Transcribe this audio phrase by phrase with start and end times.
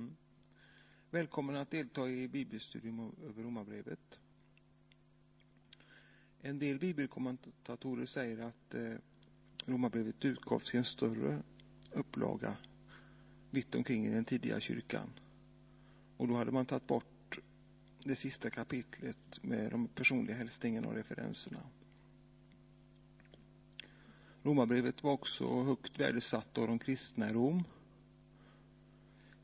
[0.00, 0.16] Mm.
[1.10, 4.20] Välkommen att delta i bibelstudium över Romarbrevet.
[6.40, 8.94] En del bibelkommentatorer säger att eh,
[9.66, 11.42] Romarbrevet utgavs i en större
[11.92, 12.56] upplaga
[13.50, 15.10] vitt omkring i den tidiga kyrkan.
[16.16, 17.38] Och då hade man tagit bort
[18.04, 21.60] det sista kapitlet med de personliga hälsningarna och referenserna.
[24.42, 27.64] Romarbrevet var också högt värdesatt av de kristna i Rom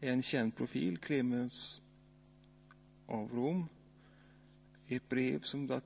[0.00, 1.82] en känd profil, Clemens
[3.06, 3.68] av Rom.
[4.86, 5.80] I ett brev som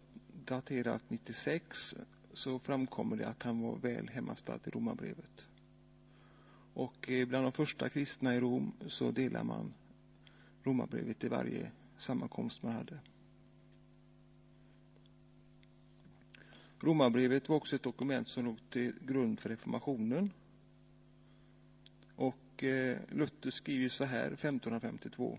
[0.44, 1.94] daterat 96
[2.32, 5.46] så framkommer det att han var väl hemmastad i Romarbrevet.
[6.74, 9.74] Och eh, bland de första kristna i Rom så delar man
[10.62, 12.98] Romarbrevet i varje sammankomst man hade.
[16.80, 20.30] Romarbrevet var också ett dokument som låg till grund för reformationen
[22.20, 25.38] och eh, Luther skriver så här 1552.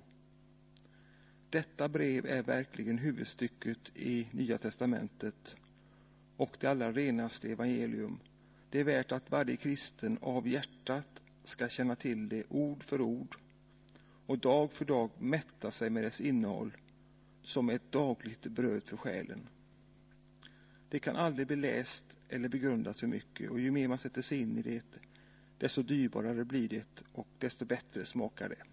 [1.49, 5.55] Detta brev är verkligen huvudstycket i Nya testamentet
[6.37, 8.19] och det allra renaste evangelium.
[8.69, 13.35] Det är värt att varje kristen av hjärtat ska känna till det ord för ord
[14.25, 16.77] och dag för dag mätta sig med dess innehåll
[17.43, 19.47] som ett dagligt bröd för själen.
[20.89, 24.39] Det kan aldrig bli läst eller begrundat för mycket och ju mer man sätter sig
[24.39, 24.99] in i det,
[25.61, 28.63] desto dyrbarare blir det och desto bättre smakar det.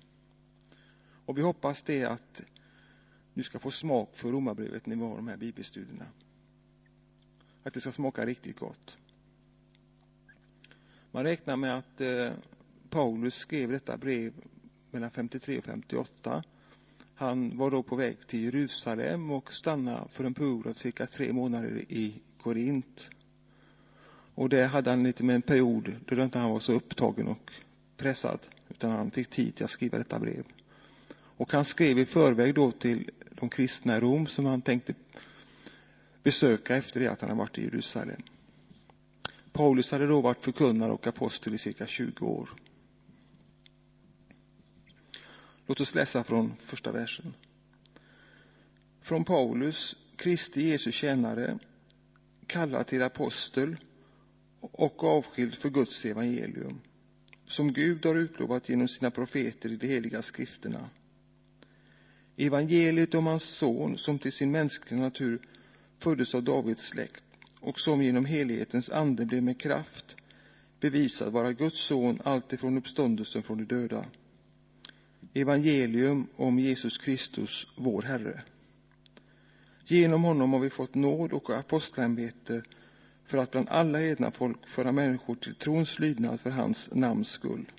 [1.26, 2.42] Och vi hoppas det att
[3.34, 6.06] du ska få smak för romarbrevet när vi har de här bibelstudierna.
[7.62, 8.98] Att det ska smaka riktigt gott.
[11.10, 12.32] Man räknar med att eh,
[12.90, 14.32] Paulus skrev detta brev
[14.90, 16.42] mellan 53 och 58.
[17.14, 21.32] Han var då på väg till Jerusalem och stannade för en period av cirka tre
[21.32, 23.10] månader i Korint.
[24.38, 27.52] Och det hade han lite med en period då inte han var så upptagen och
[27.96, 30.44] pressad, utan han fick tid till att skriva detta brev.
[31.10, 34.94] Och han skrev i förväg då till de kristna i Rom som han tänkte
[36.22, 38.22] besöka efter det att han hade varit i Jerusalem.
[39.52, 42.50] Paulus hade då varit förkunnare och apostel i cirka 20 år.
[45.66, 47.34] Låt oss läsa från första versen.
[49.00, 51.58] Från Paulus, Kristi Jesu tjänare,
[52.46, 53.76] kallad till apostel
[54.60, 56.80] och avskild för Guds evangelium,
[57.46, 60.90] som Gud har utlovat genom sina profeter i de heliga skrifterna.
[62.36, 65.48] Evangeliet om hans son som till sin mänskliga natur
[65.98, 67.24] föddes av Davids släkt
[67.60, 70.16] och som genom helighetens ande blev med kraft
[70.80, 74.04] bevisad vara Guds son alltifrån uppståndelsen från de döda.
[75.34, 78.42] Evangelium om Jesus Kristus, vår Herre.
[79.84, 82.62] Genom honom har vi fått nåd och apostlämbete
[83.28, 87.72] för att bland alla hedna folk föra människor till trons lydnad för hans namns skull.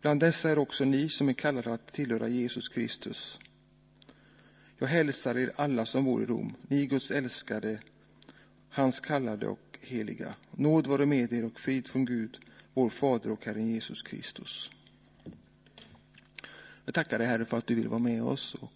[0.00, 3.40] Bland dessa är också ni som är kallade att tillhöra Jesus Kristus.
[4.78, 7.80] Jag hälsar er alla som bor i Rom, ni Guds älskade,
[8.68, 10.34] hans kallade och heliga.
[10.50, 12.38] Nåd vare med er och frid från Gud,
[12.74, 14.70] vår Fader och Herren Jesus Kristus.
[16.84, 18.72] Jag tackar dig Herre för att du vill vara med oss och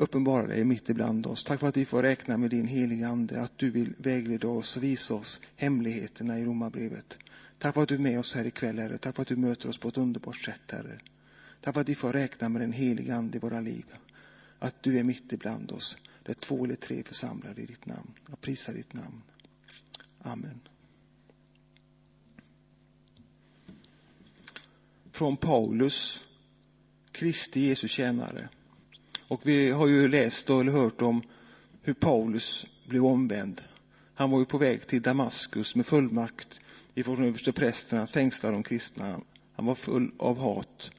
[0.00, 1.44] uppenbara dig mitt ibland oss.
[1.44, 4.76] Tack för att vi får räkna med din heliga Ande, att du vill vägleda oss
[4.76, 7.18] och visa oss hemligheterna i Romarbrevet.
[7.58, 8.98] Tack för att du är med oss här ikväll, Herre.
[8.98, 11.00] Tack för att du möter oss på ett underbart sätt, Herre.
[11.60, 13.84] Tack för att vi får räkna med den heliga Ande i våra liv.
[14.58, 18.12] Att du är mitt ibland oss, där två eller tre församlade i ditt namn.
[18.28, 19.22] Jag prisar ditt namn.
[20.22, 20.60] Amen.
[25.12, 26.24] Från Paulus,
[27.12, 28.48] Kristi Jesu tjänare
[29.30, 31.22] och vi har ju läst och hört om
[31.82, 33.62] hur Paulus blev omvänd.
[34.14, 36.60] Han var ju på väg till Damaskus med fullmakt
[36.94, 39.20] ifrån översteprästen att fängsla de kristna.
[39.52, 40.90] Han var full av hat.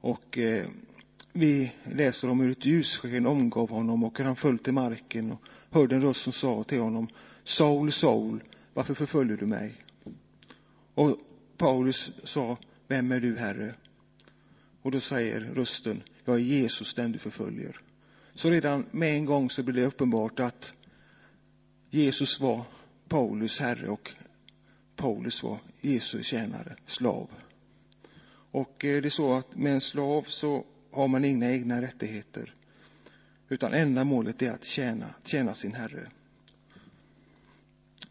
[0.00, 0.66] Och eh,
[1.32, 5.42] vi läser om hur ett ljussken omgav honom och hur han föll till marken och
[5.70, 7.08] hörde en röst som sa till honom
[7.44, 8.42] Saul, Saul,
[8.74, 9.74] varför förföljer du mig?
[10.94, 11.16] Och
[11.56, 12.56] Paulus sa,
[12.88, 13.74] vem är du, Herre?
[14.82, 17.80] Och då säger rösten, jag är Jesus den du förföljer.
[18.34, 20.74] Så redan med en gång så blir det uppenbart att
[21.90, 22.64] Jesus var
[23.08, 24.12] Paulus herre och
[24.96, 27.30] Paulus var Jesu tjänare, slav.
[28.50, 32.54] Och eh, det är så att med en slav så har man inga egna rättigheter.
[33.48, 36.10] Utan enda målet är att tjäna, tjäna sin herre.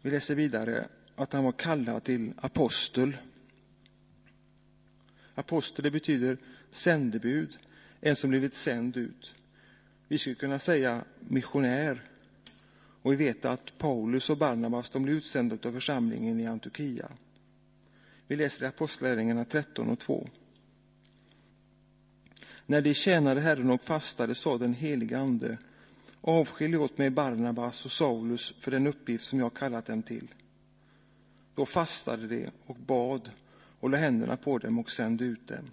[0.02, 3.16] Vi läser vidare att han var kallad till apostel.
[5.34, 6.38] Apostel det betyder
[6.70, 7.58] sändebud,
[8.04, 9.34] en som blivit sänd ut.
[10.08, 12.02] Vi skulle kunna säga missionär.
[13.02, 17.08] Och vi vet att Paulus och Barnabas de blev utsända av församlingen i Antiochia.
[18.26, 20.28] Vi läser i Apostlagärningarna 13 och 2.
[22.66, 25.58] När de tjänade Herren och fastade sa den helige Ande,
[26.20, 30.28] avskilj åt mig Barnabas och Saulus för den uppgift som jag kallat dem till.
[31.54, 33.30] Då fastade de och bad
[33.80, 35.70] och lade händerna på dem och sände ut dem.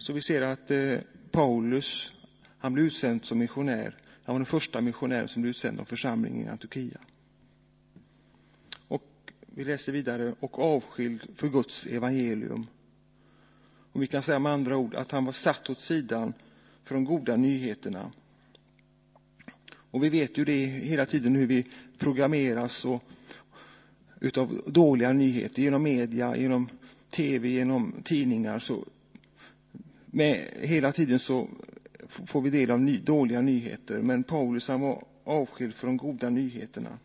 [0.00, 0.98] Så vi ser att eh,
[1.30, 2.12] Paulus,
[2.58, 3.96] han blev utsänd som missionär.
[4.24, 7.00] Han var den första missionären som blev utsänd av församlingen i Antiochia.
[8.88, 12.66] Och vi läser vidare, och avskild för Guds evangelium.
[13.92, 16.32] Och vi kan säga med andra ord att han var satt åt sidan
[16.84, 18.12] för de goda nyheterna.
[19.90, 21.66] Och vi vet ju det hela tiden hur vi
[21.98, 23.04] programmeras och,
[24.20, 26.68] utav dåliga nyheter genom media, genom
[27.10, 28.58] tv, genom tidningar.
[28.58, 28.84] Så
[30.10, 31.48] med, hela tiden så
[32.08, 33.98] får vi del av ny, dåliga nyheter.
[33.98, 36.98] Men Paulus han var avskild från de goda nyheterna.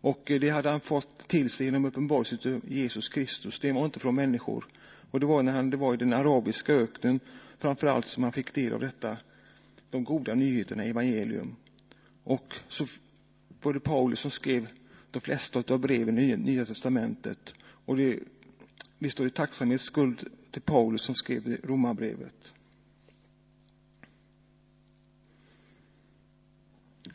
[0.00, 3.58] Och eh, det hade han fått till sig genom uppenbarelsen av Jesus Kristus.
[3.58, 4.66] Det var inte från människor.
[5.10, 7.20] Och det var när han det var i den arabiska öknen
[7.58, 9.16] framför allt som han fick del av detta,
[9.90, 11.56] de goda nyheterna, i evangelium.
[12.24, 12.86] Och så
[13.62, 14.66] var det Paulus som skrev
[15.10, 17.54] de flesta av breven i Nya testamentet.
[17.84, 18.18] Och det,
[19.02, 22.52] vi står i tacksamhetsskuld till Paulus som skrev romarbrevet.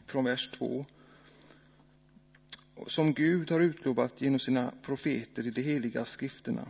[0.05, 0.85] Från vers 2.
[2.87, 6.67] Som Gud har utlovat genom sina profeter i de heliga skrifterna.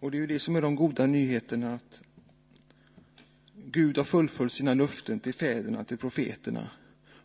[0.00, 2.02] Och det är ju det som är de goda nyheterna, att
[3.54, 6.70] Gud har fullföljt sina löften till fäderna, till profeterna.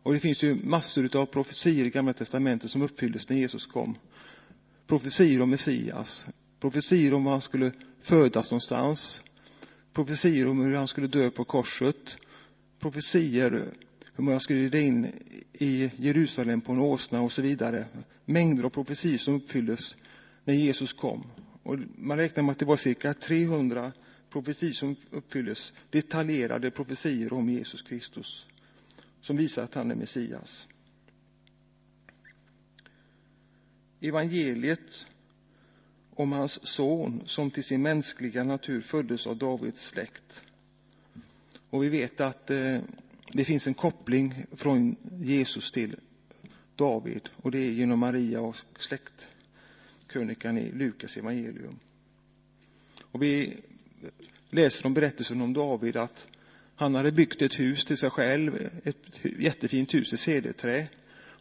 [0.03, 3.97] Och det finns ju massor av profetier i Gamla testamentet som uppfylldes när Jesus kom.
[4.87, 6.27] Profetier om Messias,
[6.59, 9.23] Profetior om var han skulle födas någonstans,
[9.93, 12.17] profetior om hur han skulle dö på korset,
[12.79, 13.73] profetior
[14.15, 15.05] hur man skulle rida in
[15.53, 17.85] i Jerusalem på en åsna och så vidare.
[18.25, 19.97] Mängder av profetior som uppfylldes
[20.45, 21.27] när Jesus kom.
[21.63, 23.91] Och man räknar med att det var cirka 300
[24.29, 28.45] profetior som uppfylldes, detaljerade profetior om Jesus Kristus,
[29.21, 30.67] som visar att han är Messias.
[34.01, 35.07] Evangeliet
[36.19, 40.43] om hans son som till sin mänskliga natur föddes av Davids släkt.
[41.69, 42.77] Och vi vet att eh,
[43.31, 45.95] det finns en koppling från Jesus till
[46.75, 51.79] David och det är genom Maria och släktkrönikan i Lukas evangelium.
[53.01, 53.57] Och vi
[54.49, 56.27] läser om berättelsen om David att
[56.75, 60.87] han hade byggt ett hus till sig själv, ett jättefint hus i cederträ.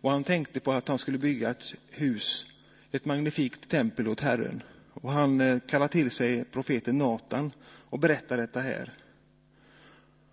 [0.01, 2.47] Och han tänkte på att han skulle bygga ett hus,
[2.93, 4.63] ett magnifikt tempel åt Herren.
[4.93, 7.53] Och han eh, kallar till sig profeten Natan
[7.91, 8.93] och berättar detta här.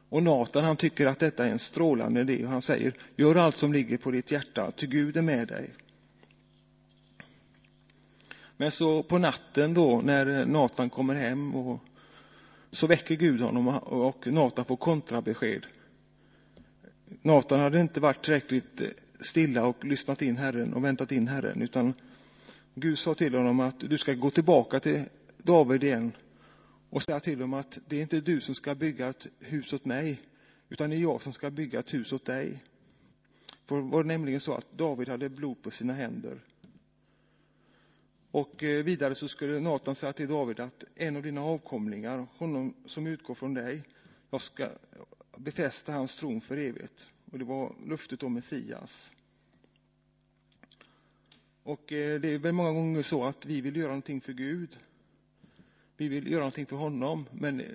[0.09, 3.57] Och Natan han tycker att detta är en strålande idé och han säger, gör allt
[3.57, 5.69] som ligger på ditt hjärta, ty Gud är med dig.
[8.57, 11.79] Men så på natten då när Natan kommer hem och
[12.71, 15.65] så väcker Gud honom och Natan får kontrabesked.
[17.21, 18.81] Natan hade inte varit tillräckligt
[19.19, 21.93] stilla och lyssnat in Herren och väntat in Herren, utan
[22.77, 25.03] Gud sa till honom att du ska gå tillbaka till
[25.37, 26.11] David igen
[26.89, 29.85] och säga till honom att det är inte du som ska bygga ett hus åt
[29.85, 30.21] mig,
[30.69, 32.63] utan det är jag som ska bygga ett hus åt dig.
[33.65, 36.39] För det var nämligen så att David hade blod på sina händer.
[38.31, 42.73] Och eh, vidare så skulle Natan säga till David att en av dina avkomlingar, honom
[42.85, 43.83] som utgår från dig,
[44.29, 44.69] jag ska
[45.37, 47.09] befästa hans tron för evigt.
[47.31, 49.11] Och det var luftet om Messias.
[51.65, 54.79] Och eh, det är väl många gånger så att vi vill göra någonting för Gud.
[55.97, 57.67] Vi vill göra någonting för honom, men eh,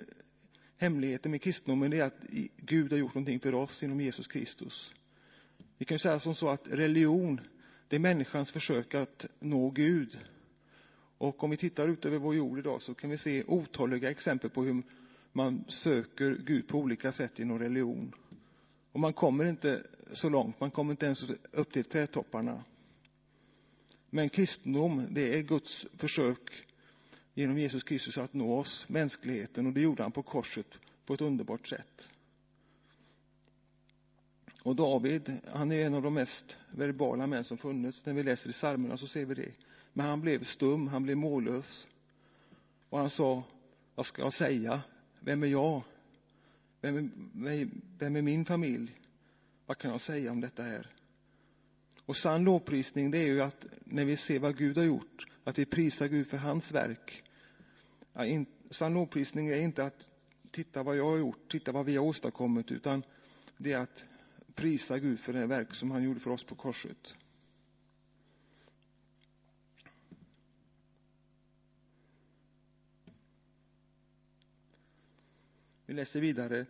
[0.77, 2.15] hemligheten med kristendomen är att
[2.57, 4.93] Gud har gjort någonting för oss genom Jesus Kristus.
[5.77, 7.41] Vi kan säga som så att religion,
[7.87, 10.19] det är människans försök att nå Gud.
[11.17, 14.49] Och om vi tittar ut över vår jord idag så kan vi se otaliga exempel
[14.49, 14.83] på hur
[15.31, 18.13] man söker Gud på olika sätt genom religion.
[18.91, 22.63] Och man kommer inte så långt, man kommer inte ens upp till trädtopparna.
[24.13, 26.67] Men kristendom, det är Guds försök
[27.33, 30.67] genom Jesus Kristus att nå oss, mänskligheten, och det gjorde han på korset
[31.05, 32.09] på ett underbart sätt.
[34.63, 38.05] Och David, han är en av de mest verbala män som funnits.
[38.05, 39.51] När vi läser i psalmerna så ser vi det.
[39.93, 41.87] Men han blev stum, han blev mållös.
[42.89, 43.43] Och han sa,
[43.95, 44.81] vad ska jag säga?
[45.19, 45.81] Vem är jag?
[46.81, 46.97] Vem
[47.47, 48.91] är, vem är min familj?
[49.65, 50.87] Vad kan jag säga om detta här?
[52.11, 55.59] Och sann lovprisning det är ju att när vi ser vad Gud har gjort, att
[55.59, 57.23] vi prisar Gud för hans verk.
[58.13, 60.07] Ja, in, sann lovprisning är inte att
[60.51, 63.03] titta vad jag har gjort, titta vad vi har åstadkommit, utan
[63.57, 64.05] det är att
[64.55, 67.15] prisa Gud för det verk som han gjorde för oss på korset.
[75.85, 76.65] Vi läser vidare.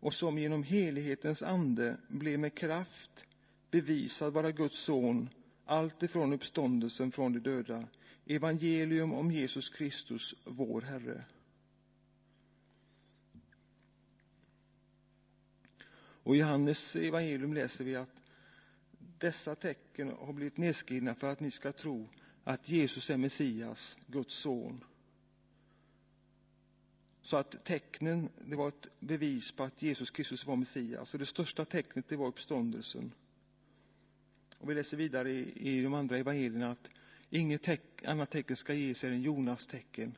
[0.00, 3.26] Och som genom helighetens ande blev med kraft
[3.70, 5.28] bevisad vara Guds son
[5.64, 7.88] alltifrån uppståndelsen från de döda,
[8.26, 11.24] evangelium om Jesus Kristus, vår Herre.
[16.22, 18.22] Och i Johannes evangelium läser vi att
[19.18, 22.08] dessa tecken har blivit nedskrivna för att ni ska tro
[22.44, 24.84] att Jesus är Messias, Guds son.
[27.22, 31.14] Så att tecknen, det var ett bevis på att Jesus Kristus var Messias.
[31.14, 33.12] Och det största tecknet, det var uppståndelsen.
[34.60, 36.90] Och vi läser vidare i, i de andra evangelierna att
[37.30, 40.16] inget teck, annat tecken ska ges än Jonas tecken.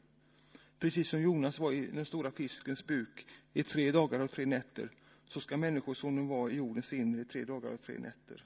[0.79, 4.91] Precis som Jonas var i den stora fiskens buk i tre dagar och tre nätter,
[5.27, 8.45] så ska Människosonen vara i jordens inre i tre dagar och tre nätter.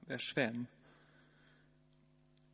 [0.00, 0.66] Vers 5.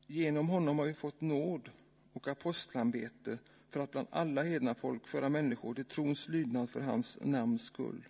[0.07, 1.71] Genom honom har vi fått nåd
[2.13, 3.39] och apostelämbete
[3.77, 8.09] för att bland alla hedna folk föra människor till trons lydnad för hans namns skull.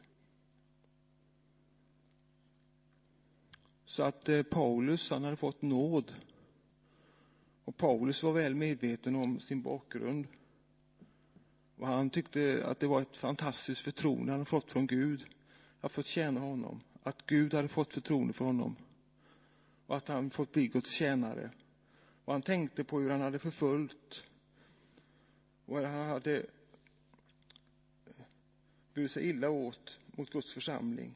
[3.84, 6.14] Så att eh, Paulus, han hade fått nåd.
[7.64, 10.26] Och Paulus var väl medveten om sin bakgrund.
[11.76, 15.26] Och han tyckte att det var ett fantastiskt förtroende han hade fått från Gud
[15.80, 16.80] att fått tjäna honom.
[17.02, 18.76] Att Gud hade fått förtroende för honom.
[19.86, 21.50] Och att han fått bli Guds tjänare.
[22.24, 24.24] Och han tänkte på hur han hade förföljt
[25.66, 26.46] han hade
[28.94, 31.14] burit sig illa åt mot Guds församling.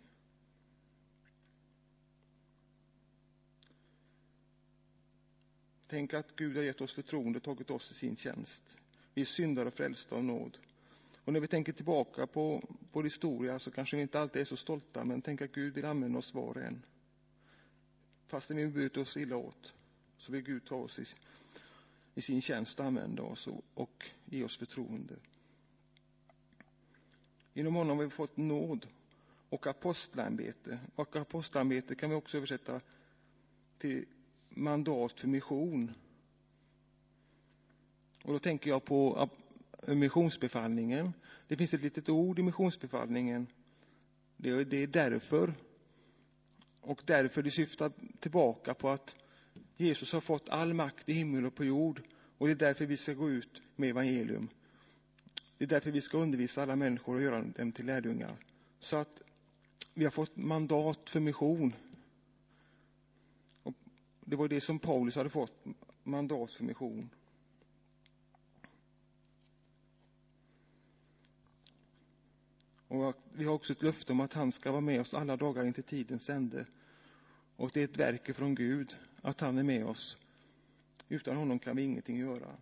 [5.87, 8.76] Tänk att Gud har gett oss förtroende och tagit oss i sin tjänst.
[9.14, 10.59] Vi är syndare och frälsta av nåd.
[11.25, 14.57] Och när vi tänker tillbaka på vår historia så kanske vi inte alltid är så
[14.57, 16.83] stolta, men tänk att Gud vill använda oss var och en.
[18.26, 19.75] Fastän vi har burit oss illa åt,
[20.19, 20.99] så vill Gud ta oss
[22.20, 25.14] i, sin tjänst och använda oss och, och ge oss förtroende.
[27.54, 28.86] Genom honom har vi fått nåd
[29.48, 30.78] och apostelämbete.
[30.94, 32.80] Och apostelämbete kan vi också översätta
[33.78, 34.04] till
[34.48, 35.94] mandat för mission.
[38.24, 39.28] Och då tänker jag på
[39.86, 41.12] missionsbefallningen.
[41.48, 43.46] Det finns ett litet ord i missionsbefallningen.
[44.36, 45.54] Det är därför.
[46.80, 49.16] Och därför det syftar tillbaka på att
[49.80, 52.02] Jesus har fått all makt i himmel och på jord
[52.38, 54.49] och det är därför vi ska gå ut med evangelium.
[55.58, 58.37] Det är därför vi ska undervisa alla människor och göra dem till lärjungar.
[58.78, 59.22] Så att
[59.94, 61.75] vi har fått mandat för mission.
[63.62, 63.75] Och
[64.20, 65.64] det var det som Paulus hade fått,
[66.02, 67.10] mandat för mission.
[72.88, 75.64] Och vi har också ett löfte om att han ska vara med oss alla dagar
[75.64, 76.66] in till tidens ände.
[77.56, 80.18] Och det är ett verk från Gud att han är med oss.
[81.08, 82.56] Utan honom kan vi ingenting göra.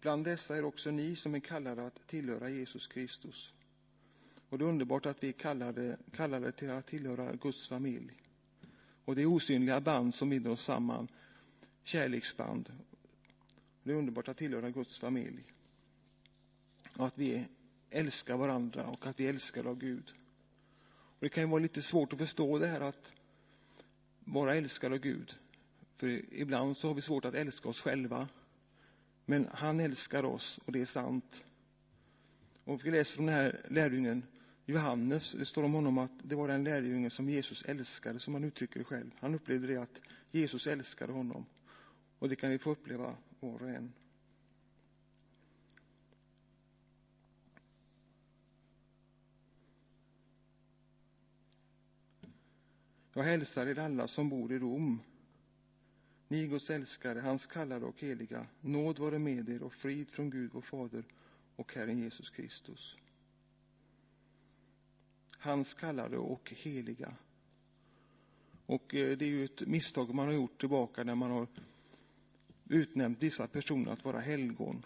[0.00, 3.54] Bland dessa är också ni som är kallade att tillhöra Jesus Kristus.
[4.48, 8.22] Och det är underbart att vi är kallade, kallade till att tillhöra Guds familj.
[9.04, 11.08] Och det är osynliga band som binder oss samman,
[11.82, 12.72] kärleksband.
[13.82, 15.52] Det är underbart att tillhöra Guds familj.
[16.96, 17.44] Och att vi
[17.90, 20.12] älskar varandra och att vi älskar av Gud.
[20.88, 23.12] Och det kan ju vara lite svårt att förstå det här att
[24.20, 25.36] vara älskad av Gud.
[25.96, 28.28] För ibland så har vi svårt att älska oss själva.
[29.24, 31.44] Men han älskar oss och det är sant.
[32.64, 34.22] Och vi läser om den här lärjungen
[34.66, 38.44] Johannes, det står om honom att det var den lärjungen som Jesus älskade, som han
[38.44, 39.10] uttrycker det själv.
[39.20, 41.46] Han upplevde det att Jesus älskade honom.
[42.18, 43.92] Och det kan vi få uppleva var och en.
[53.18, 55.00] Jag hälsar er alla som bor i Rom.
[56.28, 60.50] Ni Guds älskare, hans kallade och heliga, nåd vare med er och frid från Gud
[60.52, 61.04] vår Fader
[61.56, 62.96] och Herren Jesus Kristus.
[65.38, 67.14] Hans kallade och heliga.
[68.66, 71.46] Och eh, det är ju ett misstag man har gjort tillbaka när man har
[72.68, 74.84] utnämnt vissa personer att vara helgon.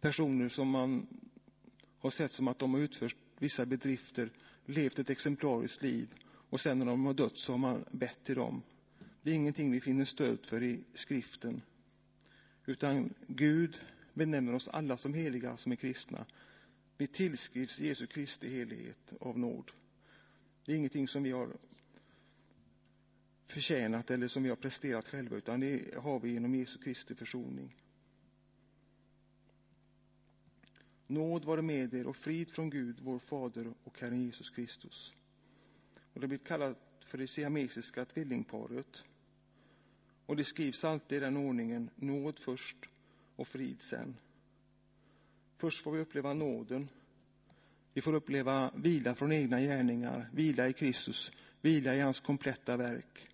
[0.00, 1.06] Personer som man
[1.98, 4.30] har sett som att de har utfört vissa bedrifter,
[4.66, 6.14] levt ett exemplariskt liv
[6.54, 8.62] och sen när de har dött så har man bett till dem.
[9.22, 11.62] Det är ingenting vi finner stöd för i skriften.
[12.66, 13.80] Utan Gud
[14.12, 16.26] benämner oss alla som heliga som är kristna.
[16.96, 19.70] Vi tillskrivs Jesu Kristi helighet av nåd.
[20.64, 21.56] Det är ingenting som vi har
[23.46, 27.76] förtjänat eller som vi har presterat själva, utan det har vi genom Jesu Kristi försoning.
[31.06, 35.14] Nåd vare med er och frid från Gud, vår Fader och Herren Jesus Kristus.
[36.14, 39.04] Och det blir kallat för det siamesiska tvillingparet.
[40.26, 42.76] Och det skrivs alltid i den ordningen, nåd först
[43.36, 44.16] och frid sen.
[45.56, 46.88] Först får vi uppleva nåden.
[47.92, 53.28] Vi får uppleva vila från egna gärningar, vila i Kristus, vila i hans kompletta verk.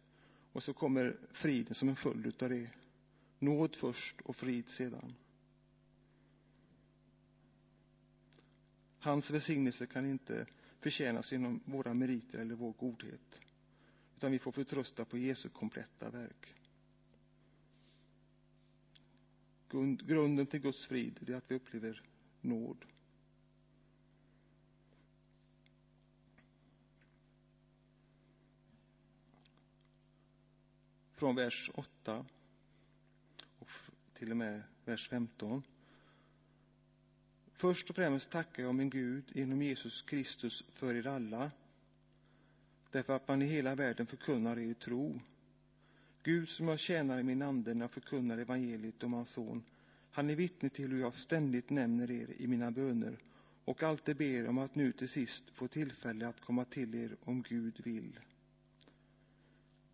[0.52, 2.70] Och så kommer friden som en följd av det.
[3.38, 5.14] Nåd först och frid sedan.
[8.98, 10.46] Hans välsignelse kan inte
[10.80, 13.40] förtjänas genom våra meriter eller vår godhet,
[14.16, 16.54] utan vi får förtrösta på Jesu kompletta verk.
[20.06, 22.02] Grunden till Guds frid är att vi upplever
[22.40, 22.84] nåd.
[31.12, 32.26] Från vers 8
[33.58, 33.70] och
[34.14, 35.62] till och med vers 15.
[37.60, 41.50] Först och främst tackar jag min Gud genom Jesus Kristus för er alla,
[42.90, 45.20] därför att man i hela världen förkunnar er tro.
[46.22, 49.64] Gud som jag tjänar i min ande när jag förkunnar evangeliet om hans son,
[50.10, 53.18] han är vittne till hur jag ständigt nämner er i mina böner
[53.64, 57.42] och alltid ber om att nu till sist få tillfälle att komma till er om
[57.42, 58.20] Gud vill.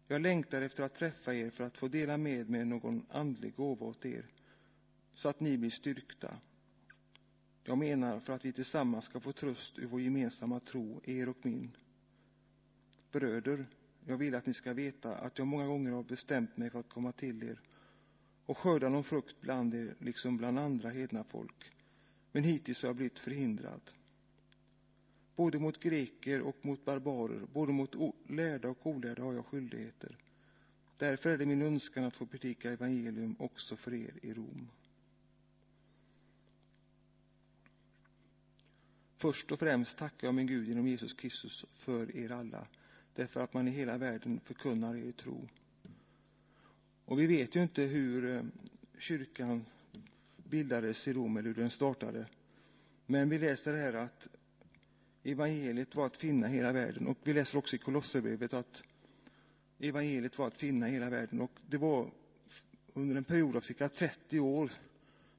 [0.08, 3.86] Jag längtar efter att träffa er för att få dela med mig någon andlig gåva
[3.86, 4.26] åt er,
[5.14, 6.36] så att ni blir styrkta.
[7.68, 11.46] Jag menar för att vi tillsammans ska få tröst ur vår gemensamma tro, er och
[11.46, 11.76] min.
[13.12, 13.66] Bröder,
[14.04, 16.88] jag vill att ni ska veta att jag många gånger har bestämt mig för att
[16.88, 17.60] komma till er
[18.46, 21.72] och skörda någon frukt bland er, liksom bland andra hedna folk.
[22.32, 23.80] Men hittills har jag blivit förhindrad.
[25.36, 27.94] Både mot greker och mot barbarer, både mot
[28.28, 30.18] lärda och olärda har jag skyldigheter.
[30.96, 34.68] Därför är det min önskan att få predika evangelium också för er i Rom.
[39.18, 42.66] Först och främst tackar jag min Gud genom Jesus Kristus för er alla,
[43.14, 45.48] därför att man i hela världen förkunnar er tro.
[47.04, 48.42] Och vi vet ju inte hur eh,
[48.98, 49.64] kyrkan
[50.36, 52.26] bildades i Rom eller hur den startade.
[53.06, 54.28] Men vi läser här att
[55.22, 58.82] evangeliet var att finna hela världen och vi läser också i Kolosserbrevet att
[59.78, 62.10] evangeliet var att finna hela världen och det var
[62.94, 64.70] under en period av cirka 30 år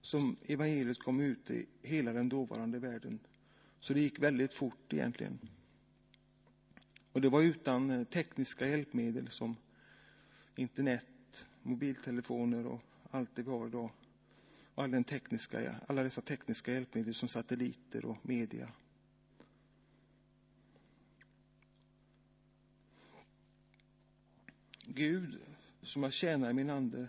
[0.02, 3.20] som evangeliet kom ut i hela den dåvarande världen.
[3.88, 5.40] Så det gick väldigt fort egentligen.
[7.12, 9.56] Och det var utan eh, tekniska hjälpmedel som
[10.56, 13.90] internet, mobiltelefoner och allt det vi har idag.
[14.76, 18.72] Och all den tekniska, alla dessa tekniska hjälpmedel som satelliter och media.
[24.86, 25.40] Gud,
[25.82, 27.08] som jag tjänar i min ande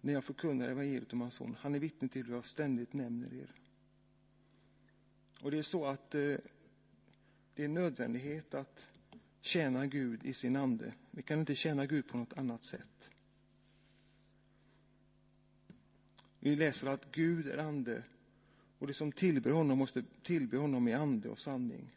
[0.00, 3.34] när jag förkunnar evangeliet om hans son, han är vittne till hur jag ständigt nämner
[3.34, 3.61] er.
[5.42, 6.36] Och det är så att eh,
[7.54, 8.88] det är nödvändighet att
[9.40, 10.94] tjäna Gud i sin ande.
[11.10, 13.10] Vi kan inte tjäna Gud på något annat sätt.
[16.40, 18.04] Vi läser att Gud är ande
[18.78, 21.90] och det som tillber honom måste tillbe honom i ande och sanning.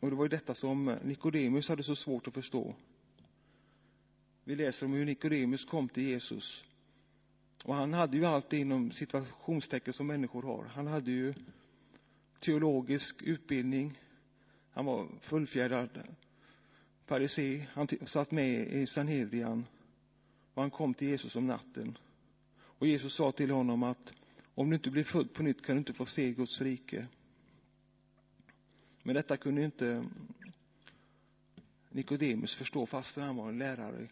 [0.00, 2.74] Och det var ju detta som Nikodemus hade så svårt att förstå.
[4.44, 6.64] Vi läser om hur Nikodemus kom till Jesus.
[7.66, 10.64] Och han hade ju allt inom situationstecken som människor har.
[10.64, 11.34] Han hade ju
[12.40, 13.98] teologisk utbildning.
[14.70, 16.02] Han var fullfjädrad
[17.06, 17.66] farisé.
[17.72, 19.66] Han satt med i Sanhedrian.
[20.54, 21.98] Och han kom till Jesus om natten.
[22.58, 24.14] Och Jesus sa till honom att
[24.54, 27.06] om du inte blir född på nytt kan du inte få se Guds rike.
[29.02, 30.04] Men detta kunde inte
[31.90, 34.08] Nikodemus förstå fastän han var en lärare.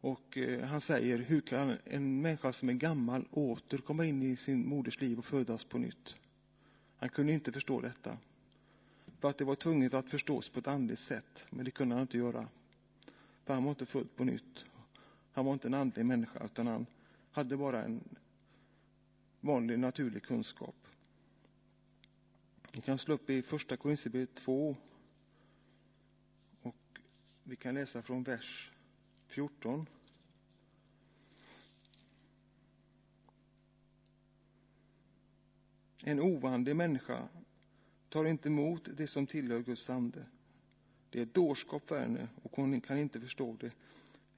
[0.00, 4.36] Och eh, han säger, hur kan en människa som är gammal åter komma in i
[4.36, 6.16] sin moders liv och födas på nytt?
[6.96, 8.18] Han kunde inte förstå detta.
[9.20, 12.02] För att det var tvunget att förstås på ett andligt sätt, men det kunde han
[12.02, 12.48] inte göra.
[13.44, 14.64] För han var inte född på nytt.
[15.32, 16.86] Han var inte en andlig människa, utan han
[17.30, 18.04] hade bara en
[19.40, 20.74] vanlig naturlig kunskap.
[22.72, 24.76] Vi kan slå upp i första Korinthierbrevet 2
[26.62, 27.00] och
[27.42, 28.72] vi kan läsa från vers
[29.28, 29.86] 14.
[35.98, 37.28] En oandlig människa
[38.08, 40.26] tar inte emot det som tillhör Guds ande.
[41.10, 43.70] Det är dårskap för henne och hon kan inte förstå det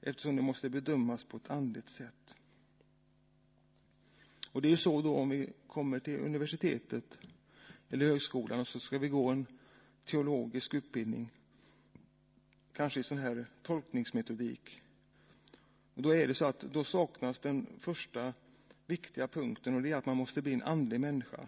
[0.01, 2.35] eftersom det måste bedömas på ett andligt sätt.
[4.51, 7.19] Och det är ju så då om vi kommer till universitetet
[7.89, 9.45] eller högskolan och så ska vi gå en
[10.05, 11.29] teologisk utbildning.
[12.73, 14.81] Kanske i sån här tolkningsmetodik.
[15.93, 18.33] Och då är det så att då saknas den första
[18.87, 21.47] viktiga punkten och det är att man måste bli en andlig människa.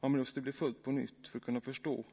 [0.00, 2.04] Man måste bli född på nytt för att kunna förstå.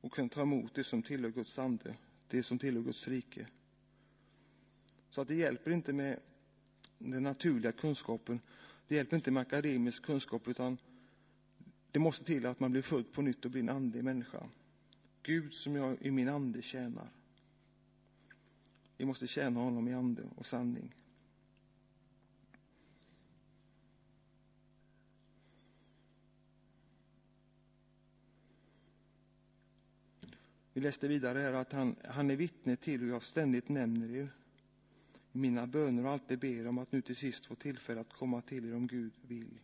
[0.00, 1.94] och kunna ta emot det som tillhör Guds ande,
[2.28, 3.46] det som tillhör Guds rike.
[5.10, 6.20] Så att det hjälper inte med
[6.98, 8.40] den naturliga kunskapen,
[8.88, 10.78] det hjälper inte med akademisk kunskap, utan
[11.90, 14.46] det måste till att man blir född på nytt och blir en andlig människa.
[15.22, 17.08] Gud som jag i min ande tjänar.
[19.00, 20.94] Vi måste tjäna honom i ande och sanning.
[30.72, 34.32] Vi läste vidare här att han, han är vittne till hur jag ständigt nämner er
[35.32, 38.40] i mina böner och alltid ber om att nu till sist få tillfälle att komma
[38.40, 39.58] till er om Gud vill.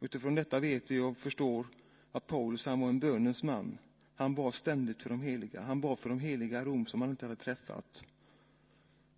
[0.00, 1.66] Utifrån detta vet vi och förstår
[2.12, 3.78] att Paulus han var en bönens man.
[4.14, 5.60] Han bad ständigt för de heliga.
[5.62, 8.04] Han bad för de heliga i Rom som han inte hade träffat.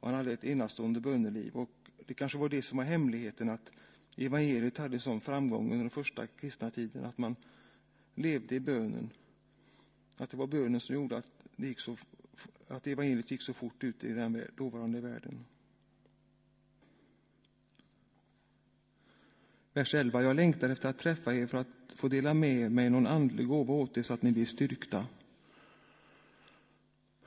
[0.01, 1.57] Och han hade ett enastående böneliv.
[1.57, 1.71] Och
[2.07, 3.71] det kanske var det som var hemligheten att
[4.17, 7.05] evangeliet hade sån framgång under den första kristna tiden.
[7.05, 7.37] Att man
[8.15, 9.11] levde i bönen.
[10.17, 11.97] Att det var bönen som gjorde att, det gick så,
[12.69, 15.45] att evangeliet gick så fort ut i den dåvarande världen.
[19.77, 20.23] Vers 11.
[20.23, 23.75] Jag längtar efter att träffa er för att få dela med mig någon andlig gåva
[23.75, 25.07] åt er så att ni blir styrkta.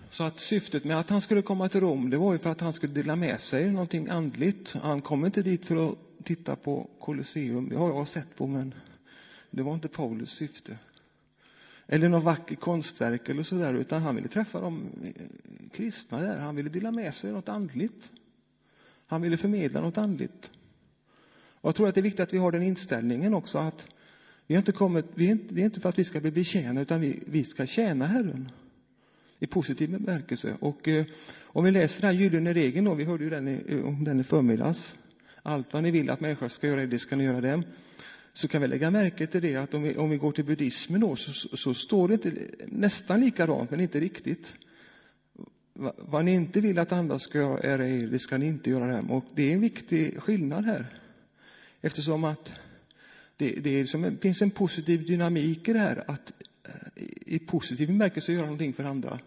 [0.09, 2.61] Så att syftet med att han skulle komma till Rom, det var ju för att
[2.61, 4.73] han skulle dela med sig någonting andligt.
[4.73, 8.73] Han kom inte dit för att titta på Colosseum, det har jag sett på, men
[9.51, 10.77] det var inte Paulus syfte.
[11.87, 14.89] Eller något vackert konstverk eller sådär, utan han ville träffa de
[15.73, 16.39] kristna där.
[16.39, 18.11] Han ville dela med sig något andligt.
[19.07, 20.51] Han ville förmedla något andligt.
[21.61, 23.87] Och jag tror att det är viktigt att vi har den inställningen också att
[24.47, 26.31] vi har inte kommit, vi är inte, det är inte för att vi ska bli
[26.31, 28.51] betjänade utan vi, vi ska tjäna Herren
[29.39, 30.57] i positiv bemärkelse.
[30.59, 31.05] Och eh,
[31.43, 34.03] om vi läser den här gyllene regeln då, vi hörde ju den i, eh, om
[34.03, 34.97] den i förmiddags.
[35.43, 37.63] Allt vad ni vill att människor ska göra, det ska ni göra dem.
[38.33, 41.01] Så kan vi lägga märke till det att om vi, om vi går till buddhismen
[41.01, 42.31] då så, så står det inte,
[42.67, 44.55] nästan likadant men inte riktigt.
[45.73, 48.95] Va, vad ni inte vill att andra ska göra er, det ska ni inte göra
[48.95, 49.11] dem.
[49.11, 50.85] Och det är en viktig skillnad här.
[51.81, 52.53] Eftersom att
[53.37, 58.33] det, det, som, finns en positiv dynamik i det här att eh, i positiv bemärkelse
[58.33, 59.19] göra någonting för andra.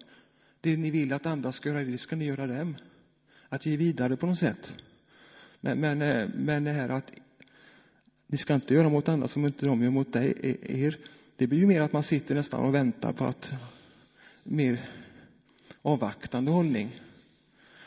[0.60, 2.76] Det ni vill att andra ska göra, det ska ni göra dem.
[3.48, 4.76] Att ge vidare på något sätt.
[5.60, 7.12] Men, men, eh, men det här att
[8.26, 10.96] ni ska inte göra mot andra som inte de gör mot dig, e-, er.
[11.36, 13.54] Det blir ju mer att man sitter nästan och väntar på att
[14.42, 14.90] mer
[15.82, 17.00] avvaktande hållning.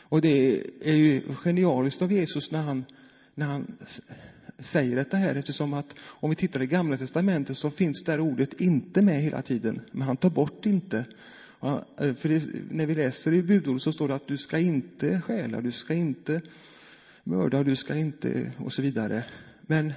[0.08, 2.84] Och det är ju genialiskt av Jesus när han,
[3.34, 3.76] när han
[4.58, 8.20] säger detta här eftersom att om vi tittar i Gamla Testamentet så finns det här
[8.20, 11.04] ordet inte med hela tiden, men han tar bort inte.
[11.62, 15.20] Eh, för det, när vi läser i budordet så står det att du ska inte
[15.20, 16.40] stjäla, du ska inte
[17.24, 19.24] mörda, du ska inte och så vidare.
[19.60, 19.92] Men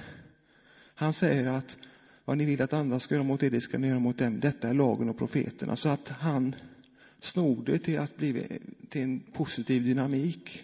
[0.94, 1.78] han säger att
[2.24, 4.40] vad ni vill att andra ska göra mot er, det ska ni göra mot dem.
[4.40, 5.76] Detta är lagen och profeterna.
[5.76, 6.54] Så att han
[7.20, 10.62] snor det till att bli till en positiv dynamik.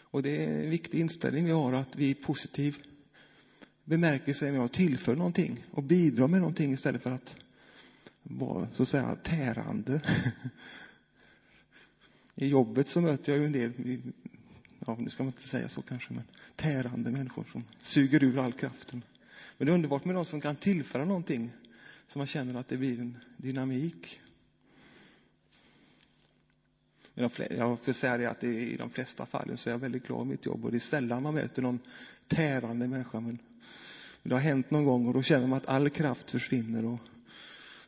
[0.00, 2.76] Och det är en viktig inställning vi har, att vi är positiv
[3.88, 7.36] bemärkelse när jag tillför någonting och bidrar med någonting istället för att
[8.22, 10.00] vara så att säga tärande.
[12.34, 13.72] I jobbet så möter jag ju en del,
[14.86, 16.24] ja nu ska man inte säga så kanske, men
[16.56, 19.02] tärande människor som suger ur all kraften.
[19.58, 21.50] Men det är underbart med någon som kan tillföra någonting
[22.08, 24.20] så man känner att det blir en dynamik.
[27.14, 30.30] Jag får säga det att i de flesta fallen så är jag väldigt glad i
[30.30, 31.80] mitt jobb och det är sällan man möter någon
[32.28, 33.20] tärande människa.
[33.20, 33.38] Men
[34.22, 36.98] det har hänt någon gång och då känner man att all kraft försvinner och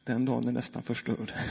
[0.05, 1.33] den dagen är nästan förstörd.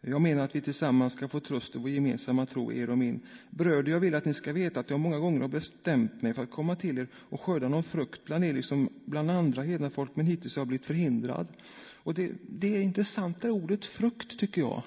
[0.00, 3.20] Jag menar att vi tillsammans ska få tröst i vår gemensamma tro, er och min.
[3.50, 6.42] Bröder, jag vill att ni ska veta att jag många gånger har bestämt mig för
[6.42, 10.16] att komma till er och skörda någon frukt bland er, liksom bland andra hedna folk,
[10.16, 11.48] men hittills har jag blivit förhindrad.
[11.94, 14.82] Och det, det är intressant det ordet frukt, tycker jag.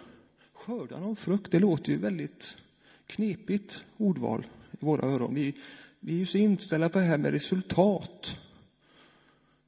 [0.53, 2.57] Skörda någon frukt, det låter ju väldigt
[3.07, 5.33] knepigt ordval i våra öron.
[5.33, 5.55] Vi,
[5.99, 8.37] vi är ju så inställda på det här med resultat.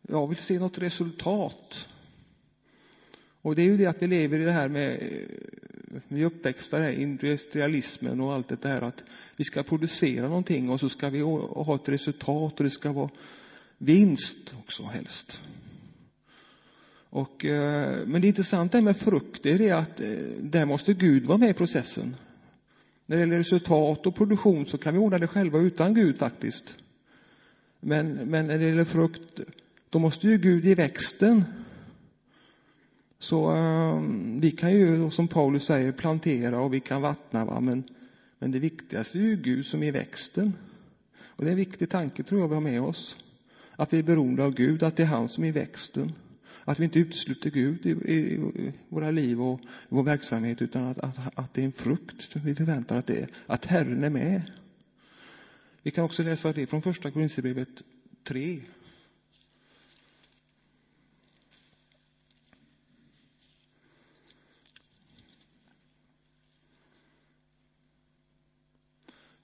[0.02, 1.89] Jag vill se något resultat.
[3.42, 6.26] Och det är ju det att vi lever i det här med, eh, vi är
[6.26, 9.04] uppväxta i industrialismen och allt det här att
[9.36, 13.10] vi ska producera någonting och så ska vi ha ett resultat och det ska vara
[13.78, 15.42] vinst också helst.
[17.10, 20.10] Och, eh, men det intressanta med frukt är det att eh,
[20.42, 22.16] där måste Gud vara med i processen.
[23.06, 26.78] När det gäller resultat och produktion så kan vi ordna det själva utan Gud faktiskt.
[27.80, 29.39] Men, men när det gäller frukt,
[29.89, 31.44] då måste ju Gud ge växten.
[33.20, 37.60] Så um, vi kan ju, som Paulus säger, plantera och vi kan vattna, va?
[37.60, 37.84] Men,
[38.39, 40.54] men det viktigaste är ju Gud som ger växten.
[41.26, 43.18] Och det är en viktig tanke tror jag vi har med oss.
[43.76, 46.12] Att vi är beroende av Gud, att det är han som är växten.
[46.65, 50.99] Att vi inte utesluter Gud i, i, i våra liv och vår verksamhet utan att,
[50.99, 53.30] att, att det är en frukt vi förväntar att det är.
[53.45, 54.52] Att Herren är med.
[55.82, 57.84] Vi kan också läsa det från första Korinthierbrevet
[58.23, 58.62] 3.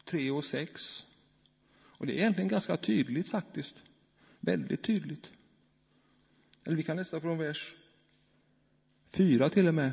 [0.06, 1.06] Tre och sex.
[1.72, 3.84] Och det är egentligen ganska tydligt faktiskt.
[4.40, 5.34] Väldigt tydligt.
[6.70, 7.76] Eller vi kan läsa från vers
[9.08, 9.92] fyra till och med.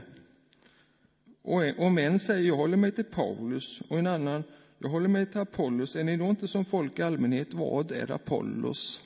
[1.42, 4.44] Och om en säger jag håller mig till Paulus och en annan
[4.78, 5.96] jag håller mig till Apollos.
[5.96, 7.54] Är ni då inte som folk i allmänhet?
[7.54, 9.02] Vad är Apollos?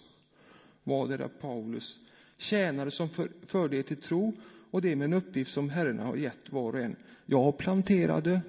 [0.85, 2.00] Vad är Paulus?
[2.38, 4.33] Tjänare som för, förde er till tro
[4.70, 6.96] och det med en uppgift som Herren har gett var och en.
[7.26, 8.40] Jag planterade,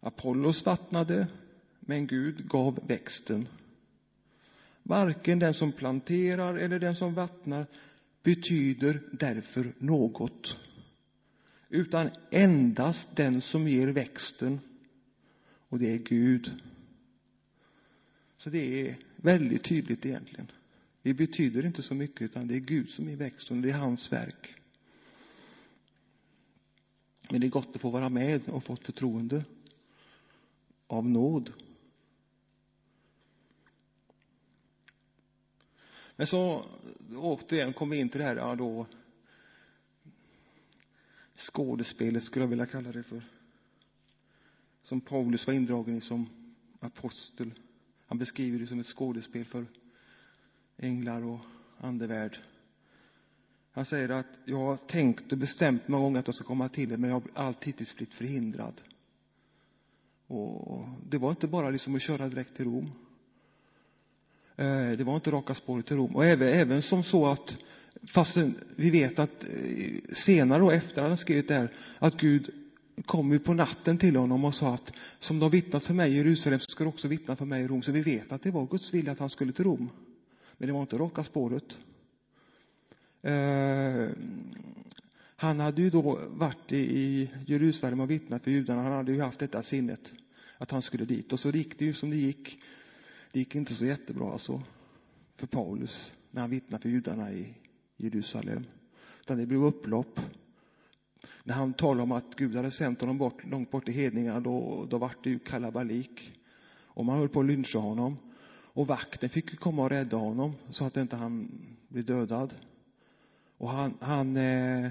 [0.00, 1.26] Apollos vattnade,
[1.80, 3.48] men Gud gav växten.
[4.82, 7.66] Varken den som planterar eller den som vattnar
[8.22, 10.58] betyder därför något,
[11.68, 14.60] utan endast den som ger växten,
[15.68, 16.62] och det är Gud.
[18.36, 20.50] Så det är väldigt tydligt egentligen.
[21.02, 24.12] Vi betyder inte så mycket, utan det är Gud som är växten, det är hans
[24.12, 24.54] verk.
[27.30, 29.44] Men det är gott att få vara med och få förtroende
[30.86, 31.52] av nåd.
[36.22, 36.64] Men så
[37.16, 38.86] återigen kom vi in till det här ja, då,
[41.36, 43.22] skådespelet, skulle jag vilja kalla det för.
[44.82, 46.28] Som Paulus var indragen i som
[46.80, 47.50] apostel.
[48.06, 49.66] Han beskriver det som ett skådespel för
[50.76, 51.40] änglar och
[51.78, 52.38] andevärld.
[53.72, 56.92] Han säger att jag har tänkt och bestämt många gånger att jag ska komma till
[56.92, 58.82] er, men jag har alltid blivit förhindrad.
[60.26, 62.90] Och det var inte bara liksom att köra direkt till Rom.
[64.56, 66.16] Eh, det var inte raka spåret till Rom.
[66.16, 67.56] Och även, även som så att,
[68.06, 72.50] fastän vi vet att eh, senare och efter han skrivit det här, att Gud
[73.06, 76.16] kom ju på natten till honom och sa att som de vittnat för mig i
[76.16, 77.82] Jerusalem så ska du också vittna för mig i Rom.
[77.82, 79.90] Så vi vet att det var Guds vilja att han skulle till Rom.
[80.56, 81.78] Men det var inte raka spåret.
[83.22, 84.08] Eh,
[85.36, 88.82] han hade ju då varit i Jerusalem och vittnat för judarna.
[88.82, 90.14] Han hade ju haft detta sinnet
[90.58, 91.32] att han skulle dit.
[91.32, 92.58] Och så gick det ju som det gick.
[93.32, 94.62] Det gick inte så jättebra alltså
[95.36, 97.54] för Paulus när han vittnade för judarna i
[97.96, 98.66] Jerusalem.
[99.20, 100.20] Utan det blev upplopp.
[101.44, 104.86] När han talade om att Gud hade sänt honom bort, långt bort till hedningarna, då,
[104.90, 106.32] då var det ju kalabalik.
[106.94, 108.16] Och man höll på att lyncha honom.
[108.74, 111.50] Och vakten fick ju komma och rädda honom så att inte han
[111.88, 112.54] blev dödad.
[113.58, 114.90] Och han, han eh,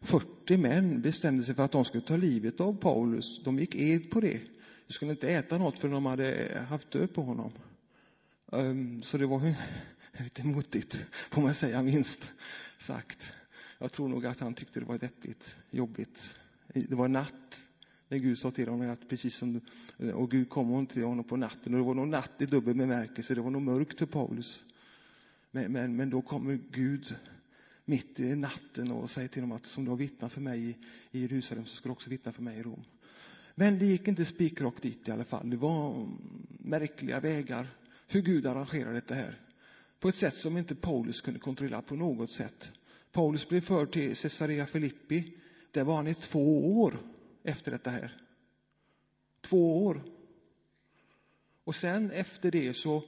[0.00, 3.44] 40 män bestämde sig för att de skulle ta livet av Paulus.
[3.44, 4.40] De gick ed på det.
[4.86, 7.52] De skulle inte äta något förrän de hade haft död på honom.
[8.54, 9.54] Ehm, så det var
[10.22, 12.32] lite motigt, får man säga minst
[12.78, 13.32] sagt.
[13.78, 16.34] Jag tror nog att han tyckte det var deppigt, jobbigt.
[16.74, 17.62] Det var natt
[18.08, 19.60] när Gud sa till honom att precis som du,
[20.08, 22.74] eh, och Gud kom till honom på natten och det var nog natt i dubbel
[22.74, 23.34] bemärkelse.
[23.34, 24.64] Det var nog mörkt för Paulus.
[25.50, 27.16] Men, men, men då kommer Gud
[27.84, 30.76] mitt i natten och säger till honom att som du har vittnat för mig i,
[31.10, 32.84] i Jerusalem så ska du också vittna för mig i Rom.
[33.54, 35.50] Men det gick inte spikrakt dit i alla fall.
[35.50, 36.18] Det var mm,
[36.58, 37.68] märkliga vägar
[38.06, 39.40] hur Gud arrangerar detta här.
[40.00, 42.72] På ett sätt som inte Paulus kunde kontrollera på något sätt.
[43.12, 45.38] Paulus blev förd till Caesarea Filippi.
[45.70, 46.98] Där var han i två år
[47.42, 48.16] efter detta här.
[49.40, 50.02] Två år.
[51.64, 53.04] Och sen efter det så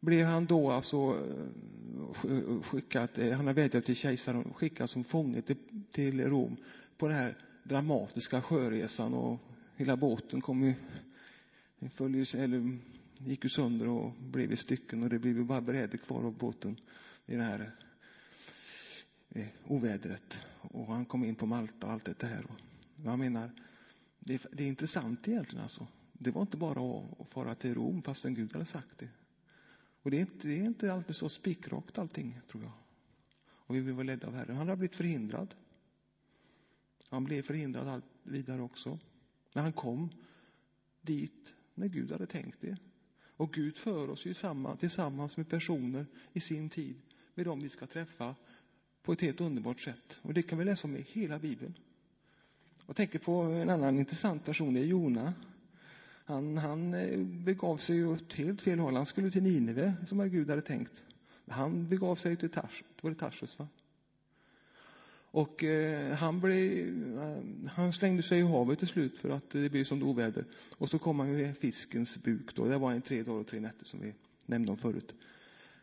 [0.00, 5.42] blev han då alltså eh, skickad, eh, han har vädjat till kejsaren, skickad som fånge
[5.42, 5.56] till,
[5.92, 6.56] till Rom
[6.98, 9.38] på den här dramatiska sjöresan och
[9.76, 10.74] hela båten kom ju,
[11.90, 12.78] följer, eller
[13.18, 16.38] gick ju sönder och blev i stycken och det blev ju bara brädor kvar av
[16.38, 16.80] båten
[17.26, 17.72] i det här
[19.28, 20.42] eh, ovädret.
[20.60, 22.44] Och han kom in på Malta och allt det här.
[22.44, 22.60] Och
[23.04, 23.50] jag menar,
[24.18, 25.86] det är, det är intressant egentligen alltså.
[26.12, 29.08] Det var inte bara att fara till Rom fastän Gud hade sagt det.
[30.02, 32.72] Och det är inte, det är inte alltid så spikrakt allting, tror jag.
[33.68, 34.56] Och vi vill vara ledda av Herren.
[34.56, 35.54] Han har blivit förhindrad.
[37.08, 38.98] Han blev förhindrad allt vidare också.
[39.52, 40.10] Men han kom
[41.00, 42.76] dit när Gud hade tänkt det.
[43.38, 46.96] Och Gud för oss ju samman, tillsammans med personer i sin tid,
[47.34, 48.34] med dem vi ska träffa
[49.02, 50.20] på ett helt underbart sätt.
[50.22, 51.74] Och det kan vi läsa om i hela Bibeln.
[52.86, 55.34] Jag tänker på en annan intressant person, det är Jona.
[56.24, 58.96] Han, han eh, begav sig åt helt fel håll.
[58.96, 61.04] Han skulle till Nineve, som Gud hade tänkt.
[61.48, 63.68] Han begav sig till Tarsus, var det Tarsus, va?
[65.38, 69.70] Och eh, han, blev, eh, han slängde sig i havet till slut för att det
[69.70, 70.44] blev som oväder.
[70.78, 72.64] Och så kom han i fiskens buk då.
[72.64, 74.14] Det var en tre dagar och tre nätter som vi
[74.46, 75.14] nämnde om förut.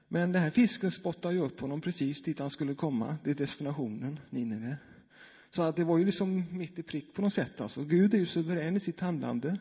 [0.08, 4.20] Men den här fisken spottade ju upp honom precis dit han skulle komma, till destinationen
[4.30, 4.78] Nineve.
[5.52, 7.62] Så att det var ju liksom mitt i prick på något sätt.
[7.62, 7.84] Alltså.
[7.84, 9.58] Gud är ju suverän i sitt handlande.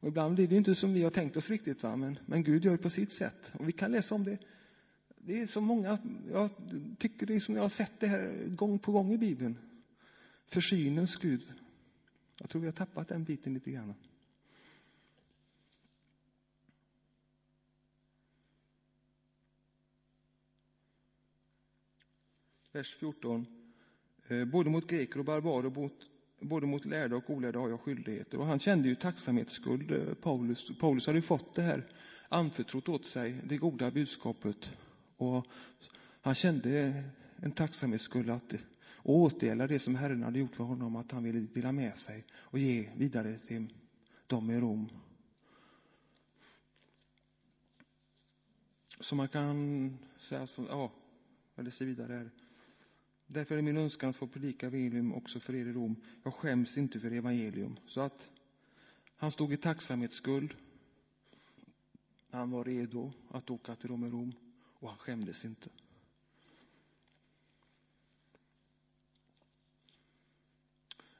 [0.00, 1.96] Och ibland blir det inte som vi har tänkt oss riktigt, va?
[1.96, 3.52] Men, men Gud gör det på sitt sätt.
[3.54, 4.38] Och vi kan läsa om det.
[5.28, 5.98] Det är så många,
[6.30, 6.50] jag
[6.98, 9.58] tycker det är som jag har sett det här gång på gång i Bibeln.
[10.46, 11.54] Försynens Gud.
[12.40, 13.94] Jag tror vi har tappat den biten lite grann.
[22.72, 23.46] Vers 14.
[24.28, 25.90] Eh, både mot greker och barbarer,
[26.40, 28.38] både mot lärda och olärda har jag skyldigheter.
[28.38, 30.78] Och han kände ju tacksamhetsskuld, eh, Paulus.
[30.78, 31.86] Paulus hade ju fått det här
[32.28, 34.70] anförtrott åt sig, det goda budskapet.
[35.18, 35.46] Och
[36.20, 37.04] han kände
[37.36, 38.54] en tacksamhetsskuld att
[39.02, 42.58] återgälda det som Herren hade gjort för honom, att han ville dela med sig och
[42.58, 43.74] ge vidare till
[44.26, 44.88] dem i Rom.
[49.00, 50.92] Så man kan säga så, ja,
[51.56, 52.30] eller se vidare här.
[53.26, 55.96] Därför är min önskan att få predika evangelium också för er i Rom.
[56.22, 57.76] Jag skäms inte för evangelium.
[57.86, 58.30] Så att
[59.16, 60.54] han stod i tacksamhetsskuld.
[62.30, 64.34] Han var redo att åka till Rom i Rom
[64.78, 65.70] och han skämdes inte.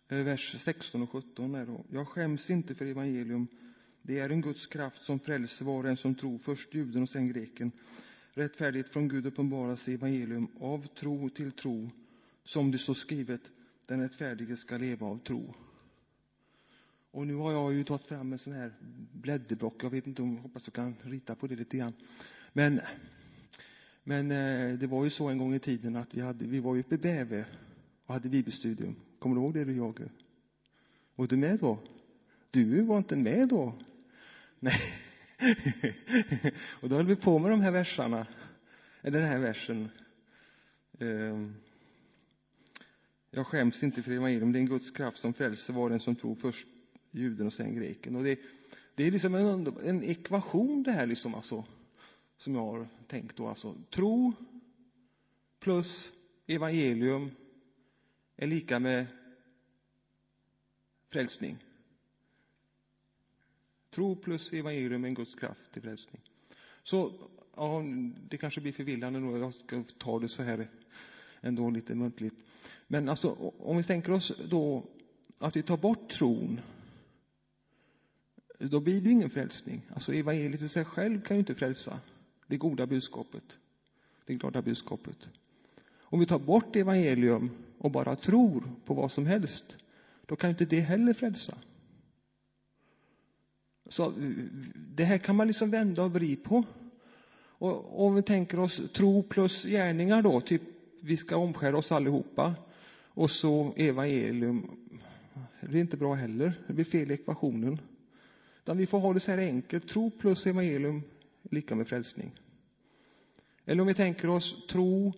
[0.09, 1.85] Eh, vers 16 och 17 är då.
[1.91, 3.49] Jag skäms inte för evangelium.
[4.03, 7.09] Det är en Guds kraft som frälser var och en som tror, först juden och
[7.09, 7.73] sen greken.
[8.31, 11.91] Rättfärdighet från Gud uppenbaras i evangelium av tro till tro,
[12.45, 13.51] som det står skrivet,
[13.87, 15.55] den rättfärdige ska leva av tro.
[17.11, 18.73] Och nu har jag ju tagit fram en sån här
[19.13, 19.85] blädderblock.
[19.85, 21.93] Jag vet inte om, jag hoppas jag kan rita på det lite grann.
[22.53, 22.81] Men,
[24.09, 26.79] men eh, det var ju så en gång i tiden att vi, hade, vi var
[26.79, 27.45] uppe i Bäve
[28.07, 28.97] och hade bibelstudium.
[29.19, 30.09] Kommer du ihåg det du Jage?
[31.15, 31.79] Var du med då?
[32.51, 33.79] Du var inte med då?
[34.61, 34.81] Nej.
[36.81, 38.27] och då höll vi på med de här versarna,
[39.03, 39.89] eller den här versen.
[40.99, 41.55] Ehm.
[43.31, 46.17] Jag skäms inte för evangelium, det är en Guds kraft som frälser var den som
[46.17, 46.67] tror först
[47.11, 48.17] juden och sen greken.
[48.17, 48.39] Och det,
[48.95, 51.65] det är liksom en, en ekvation det här liksom alltså,
[52.39, 53.75] som jag har tänkt då alltså.
[53.91, 54.33] Tro
[55.61, 56.13] plus
[56.47, 57.31] evangelium
[58.37, 59.07] är lika med
[61.11, 61.65] frälsning.
[63.91, 66.23] Tro plus evangelium är en Guds kraft till frälsning.
[66.83, 67.13] Så
[67.57, 67.83] ja,
[68.29, 69.39] det kanske blir förvillande nu.
[69.39, 70.69] Jag ska ta det så här
[71.41, 72.37] ändå lite muntligt.
[72.87, 74.87] Men alltså, om vi tänker oss då
[75.39, 76.61] att vi tar bort tron,
[78.59, 79.83] då blir det ingen frälsning.
[79.95, 82.01] Alltså evangeliet i sig själv kan ju inte frälsa
[82.49, 83.45] det goda budskapet,
[84.27, 85.29] det glada budskapet.
[86.03, 89.77] Om vi tar bort evangelium och bara tror på vad som helst,
[90.27, 91.59] då kan inte det heller frälsa.
[93.89, 94.13] Så eh,
[94.75, 96.65] det här kan man liksom vända och vrida på.
[97.61, 100.63] Och om vi tänker oss tro plus gärningar då, typ
[101.03, 102.55] vi ska omskära oss allihopa
[103.05, 104.71] och så evangelium.
[105.61, 107.81] Det är inte bra heller, det blir fel i ekvationen.
[108.63, 111.03] Utan vi får ha det så här enkelt, tro plus evangelium
[111.51, 112.41] lika med frälsning.
[113.65, 115.13] Eller om vi tänker oss tro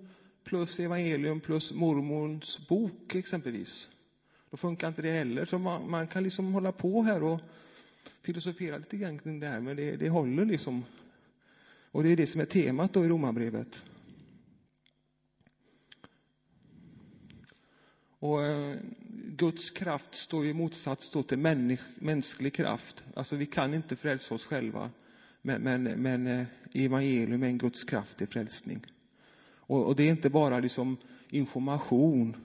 [0.44, 3.90] plus evangelium plus mormons bok exempelvis.
[4.50, 5.44] Då funkar inte det heller.
[5.44, 7.40] Så man, man kan liksom hålla på här och
[8.22, 10.84] filosofera lite grann kring det här, men det, det håller liksom.
[11.90, 13.84] Och det är det som är temat då i Romarbrevet.
[18.18, 18.76] Och eh,
[19.36, 23.04] Guds kraft står i motsats då till människ, mänsklig kraft.
[23.14, 24.90] Alltså vi kan inte frälsa oss själva.
[25.42, 28.86] Men, men, men eh, evangelium är en Guds kraft till frälsning.
[29.42, 30.96] Och, och, det är inte bara liksom
[31.28, 32.36] information,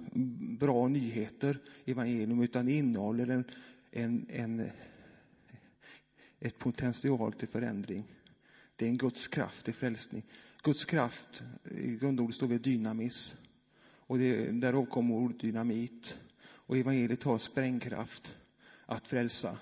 [0.60, 3.43] bra nyheter, evangelium, utan det innehåller en,
[3.91, 4.69] en, en,
[6.39, 8.03] ett potential till förändring.
[8.75, 10.23] Det är en Guds kraft till frälsning.
[10.63, 13.38] Guds kraft, i grundordet står det dynamis.
[14.08, 16.19] Och det, därav kommer ordet dynamit.
[16.41, 18.36] Och evangeliet har sprängkraft
[18.86, 19.57] att frälsa,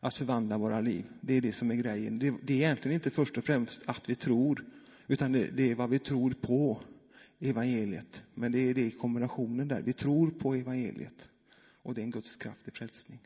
[0.00, 1.04] att förvandla våra liv.
[1.20, 2.18] Det är det som är grejen.
[2.18, 4.64] Det, det är egentligen inte först och främst att vi tror,
[5.06, 6.82] utan det, det är vad vi tror på
[7.38, 8.24] evangeliet.
[8.34, 9.82] Men det är det i kombinationen där.
[9.82, 11.30] Vi tror på evangeliet.
[11.82, 13.20] Och det är en Guds kraft i frälsning.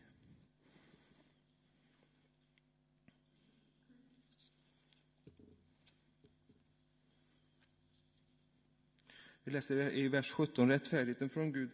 [9.44, 11.70] Vi läser i vers 17, rättfärdigheten från Gud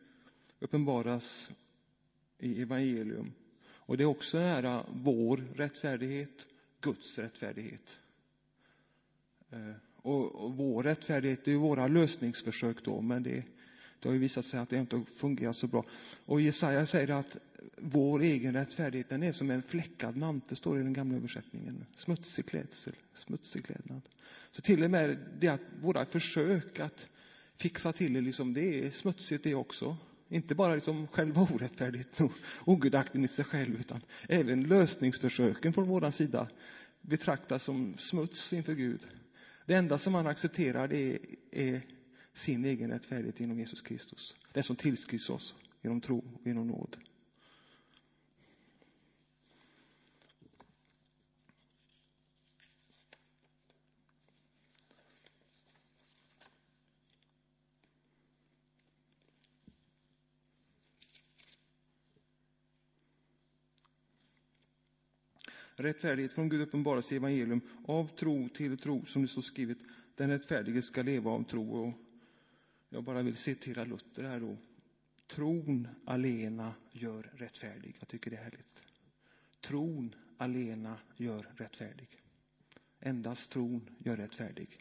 [0.59, 1.51] uppenbaras
[2.39, 3.33] i evangelium.
[3.89, 6.47] Och det är också nära vår rättfärdighet,
[6.81, 8.01] Guds rättfärdighet.
[9.51, 13.45] Eh, och, vår rättfärdighet det är ju våra lösningsförsök då, men det,
[14.01, 15.85] Det har ju visat sig att det inte har fungerat så bra.
[16.25, 17.37] Och Jesaja säger att
[17.77, 21.87] vår egen rättfärdighet den är som en fläckad mantel, står det i den gamla översättningen.
[21.97, 24.03] Smutsig klädsel, smutsig klädnad.
[24.51, 27.09] Så till och med det att våra försök att
[27.57, 29.97] fixa till det, liksom, det är smutsigt det också.
[30.29, 32.33] Inte bara liksom själva orättfärdigheten och
[32.65, 36.49] ogudaktigheten i sig själv, utan även lösningsförsöken från vår sida
[37.01, 39.07] betraktas som smuts inför Gud.
[39.67, 41.19] Det enda som han accepterar det är,
[41.51, 41.81] är
[42.33, 44.37] sin egen rättfärdighet genom Jesus Kristus.
[44.53, 46.97] Den som tillskrivs oss genom tro och genom nåd.
[65.81, 69.79] Rättfärdighet från Gud uppenbaras i evangelium av tro till tro, som det står skrivet.
[70.15, 71.73] Den rättfärdige ska leva av tro.
[71.73, 71.93] Och
[72.89, 74.57] jag bara vill citera Luther här då.
[75.27, 77.97] Tron alena gör rättfärdig.
[77.99, 78.85] Jag tycker det är härligt.
[79.61, 82.09] Tron alena gör rättfärdig.
[83.01, 84.81] Endast tron gör rättfärdig.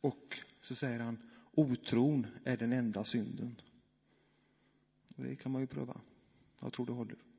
[0.00, 3.60] Och så säger han, otron är den enda synden.
[5.08, 6.00] Det kan man ju pröva.
[6.60, 7.29] Jag tror det håller.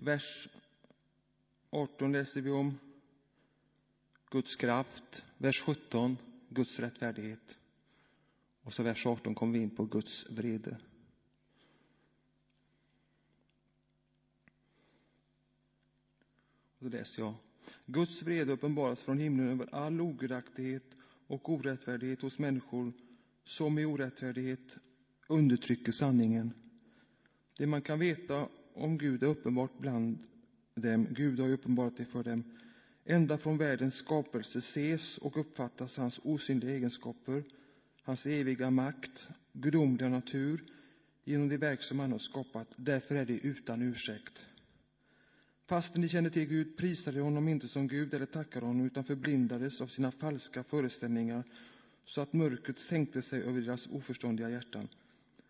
[0.00, 0.48] Vers
[1.70, 2.78] 18 läser vi om
[4.30, 5.24] Guds kraft.
[5.38, 6.16] Vers 17,
[6.48, 7.58] Guds rättfärdighet.
[8.62, 10.78] Och så vers 18 kommer vi in på Guds vrede.
[16.78, 17.34] Och då läser jag.
[17.86, 20.96] Guds vrede uppenbaras från himlen över all ogudaktighet
[21.26, 22.92] och orättfärdighet hos människor
[23.44, 24.76] som i orättfärdighet
[25.28, 26.54] undertrycker sanningen.
[27.56, 28.48] Det man kan veta
[28.80, 30.18] om Gud är uppenbart bland
[30.74, 31.06] dem.
[31.10, 32.44] Gud har ju uppenbarat det för dem.
[33.04, 37.44] Ända från världens skapelse ses och uppfattas hans osynliga egenskaper,
[38.02, 40.64] hans eviga makt, gudomliga natur
[41.24, 42.68] genom det verk som han har skapat.
[42.76, 44.46] Därför är det utan ursäkt.
[45.66, 49.04] Fastän de kände till Gud prisade de honom inte som Gud eller tackade honom utan
[49.04, 51.44] förblindades av sina falska föreställningar
[52.04, 54.88] så att mörkret sänkte sig över deras oförståndiga hjärtan.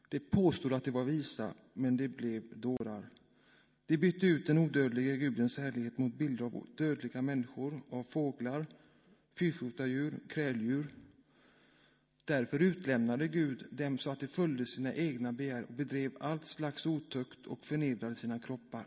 [0.08, 3.10] De påstod att de var visa, men de blev dårar.
[3.90, 8.66] De bytte ut den odödliga Gudens härlighet mot bilder av dödliga människor, av fåglar,
[9.34, 10.94] fyrfotadjur, kräldjur.
[12.24, 16.86] Därför utlämnade Gud dem så att de följde sina egna begär och bedrev allt slags
[16.86, 18.86] otukt och förnedrade sina kroppar.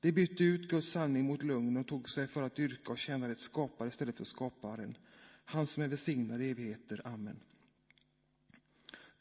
[0.00, 3.30] De bytte ut Guds sanning mot lögn och tog sig för att dyrka och tjäna
[3.32, 4.96] ett skapare istället för skaparen,
[5.44, 7.00] han som är välsignad i evigheter.
[7.04, 7.40] Amen.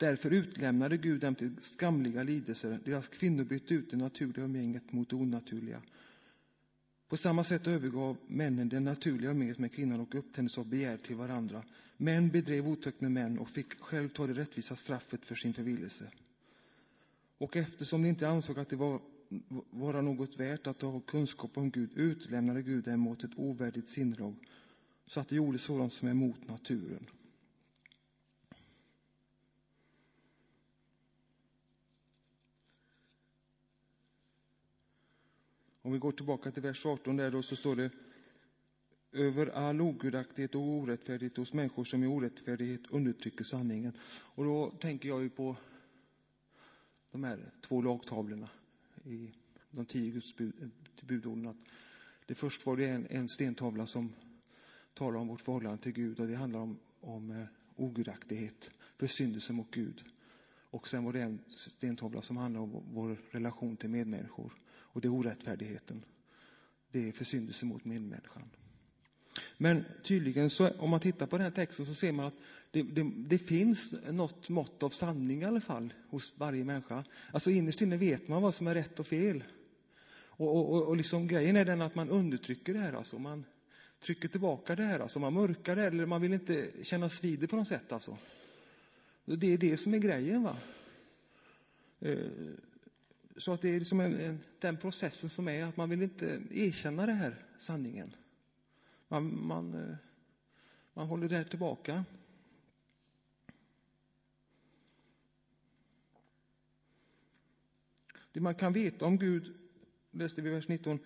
[0.02, 2.80] Därför utlämnade Gud dem till skamliga lidelser.
[2.86, 5.82] Deras kvinnor bytte ut det naturliga umgänget mot det onaturliga.
[7.10, 11.16] På samma sätt övergav männen det naturliga umgänget med kvinnan och upptändes av begär till
[11.16, 11.64] varandra.
[11.98, 16.12] Män bedrev otukt med män och fick själv ta det rättvisa straffet för sin förvillelse.
[17.38, 19.02] Och eftersom de inte ansåg att det var
[19.70, 24.36] vara något värt att ha kunskap om Gud utlämnade Gud dem åt ett ovärdigt sinnelag
[25.06, 27.06] så att de gjorde sådant som är mot naturen.
[35.82, 37.92] Om vi går tillbaka till vers 18 där då så står det
[39.12, 43.94] över all ogudaktighet och orättfärdighet hos människor som i orättfärdighet undertrycker sanningen.
[44.12, 45.56] Och då tänker jag ju på
[47.12, 48.50] de här två lagtavlorna
[49.06, 49.32] i
[49.72, 50.36] de tio Guds
[51.02, 51.58] budorden.
[52.26, 54.14] det först var det en, en stentavla som
[54.94, 59.72] talar om vårt förhållande till Gud och det handlar om, om eh, ogudaktighet, försyndelse mot
[59.72, 60.04] Gud.
[60.70, 64.54] Och sen var det en stentavla som handlar om vår relation till medmänniskor.
[64.94, 66.06] Och det är orättfärdigheten.
[66.92, 68.50] Det är försyndelse mot medmänniskan.
[69.58, 72.34] Men tydligen, så, om man tittar på den här texten så ser man att
[72.72, 77.04] det, det, det, finns något mått av sanning i alla fall hos varje människa.
[77.32, 79.44] Alltså innerst inne vet man vad som är rätt och fel.
[80.24, 82.94] Och, och, och liksom, grejen är den att man undertrycker det här.
[82.94, 83.20] Alltså.
[83.20, 83.46] Man
[84.00, 85.00] trycker tillbaka det här.
[85.00, 85.20] Alltså.
[85.20, 87.92] Man mörkar det här, eller man vill inte kännas vid det på något sätt.
[87.92, 88.18] Alltså.
[89.26, 90.44] Det är det som är grejen.
[90.44, 90.58] va.
[92.00, 92.18] Eh,
[93.38, 97.06] så att det är liksom en, den processen som är att man vill inte erkänna
[97.06, 98.16] den här sanningen.
[99.08, 99.96] Man, man, eh,
[100.94, 102.06] man håller det här tillbaka.
[108.32, 109.56] Det man kan veta om Gud,
[110.12, 111.00] läste vi i vers 19,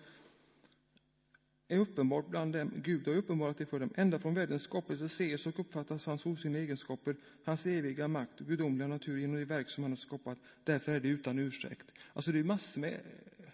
[1.68, 2.72] är uppenbart bland dem.
[2.74, 3.90] Gud har uppenbarat det för dem.
[3.96, 8.88] Ända från världens skapelse ses och uppfattas hans osynliga egenskaper, hans eviga makt och gudomliga
[8.88, 10.38] natur genom det verk som han har skapat.
[10.64, 11.86] Därför är det utan ursäkt.
[12.12, 13.48] Alltså det är massor med eh,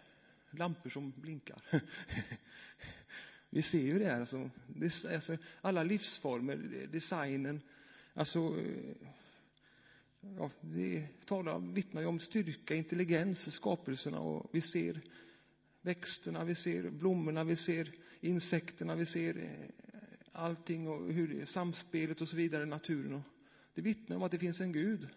[0.50, 1.62] lampor som blinkar.
[3.50, 7.60] Vi ser ju det här, alltså, det, alltså alla livsformer, designen,
[8.14, 9.08] alltså eh,
[10.38, 15.00] ja, det talar, vittnar ju om styrka, intelligens, skapelserna och vi ser
[15.82, 19.68] växterna, vi ser blommorna, vi ser insekterna, vi ser eh,
[20.32, 23.14] allting och hur samspelet och så vidare, naturen.
[23.14, 23.22] Och
[23.74, 25.08] det vittnar om att det finns en Gud.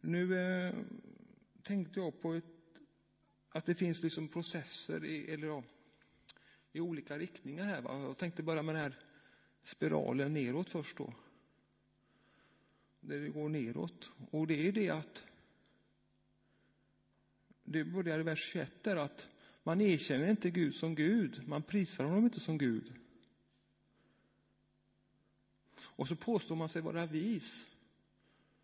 [0.00, 0.74] Nu eh,
[1.62, 2.44] tänkte jag på ett,
[3.48, 5.62] att det finns liksom processer i, eller ja,
[6.72, 7.82] i olika riktningar här.
[7.82, 8.02] Va?
[8.02, 8.98] Jag tänkte börja med den här
[9.62, 11.14] spiralen neråt först då.
[13.00, 14.12] Där det går neråt.
[14.30, 15.24] Och det är det att
[17.72, 19.28] det börjar i vers 21 där att
[19.62, 22.92] man erkänner inte Gud som Gud, man prisar honom inte som Gud.
[25.78, 27.70] Och så påstår man sig vara vis.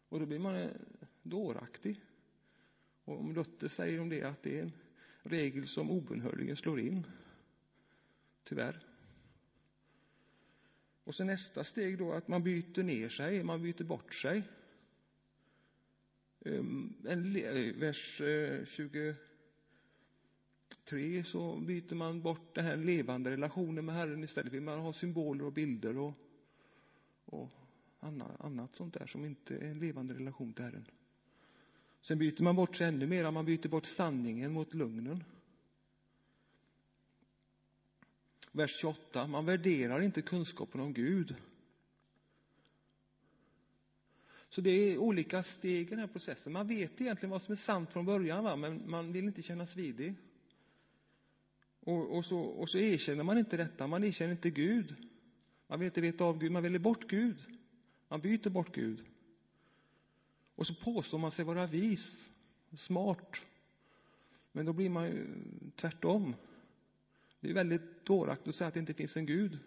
[0.08, 0.70] Och då blir man eh,
[1.22, 2.00] dåraktig.
[3.04, 4.72] Och om Luther säger om det att det är en
[5.22, 7.06] regel som obönhörligen slår in.
[8.44, 8.86] Tyvärr.
[11.04, 14.42] Och så nästa steg då att man byter ner sig, man byter bort sig.
[16.44, 17.32] Ehm, en,
[17.80, 19.14] vers eh, 23
[21.24, 25.44] så byter man bort den här levande relationen med Herren istället vill man ha symboler
[25.44, 26.14] och bilder och,
[27.24, 27.50] och
[28.00, 30.86] annat, annat sånt där som inte är en levande relation till Herren.
[32.00, 35.24] Sen byter man bort sig ännu mer, man byter bort sanningen mot lögnen.
[38.52, 41.34] Vers 28, man värderar inte kunskapen om Gud.
[44.48, 46.52] Så det är olika steg i den här processen.
[46.52, 48.56] Man vet egentligen vad som är sant från början, va?
[48.56, 50.14] men man vill inte kännas vid det.
[51.80, 54.96] Och, och, så, och så erkänner man inte detta, man erkänner inte Gud.
[55.66, 57.36] Man vill inte veta av Gud, man väljer bort Gud.
[58.08, 59.04] Man byter bort Gud.
[60.54, 62.30] Och så påstår man sig vara vis,
[62.76, 63.36] smart.
[64.52, 65.26] Men då blir man ju
[65.76, 66.34] tvärtom.
[67.40, 69.58] Det är väldigt dåraktigt att säga att det inte finns en Gud.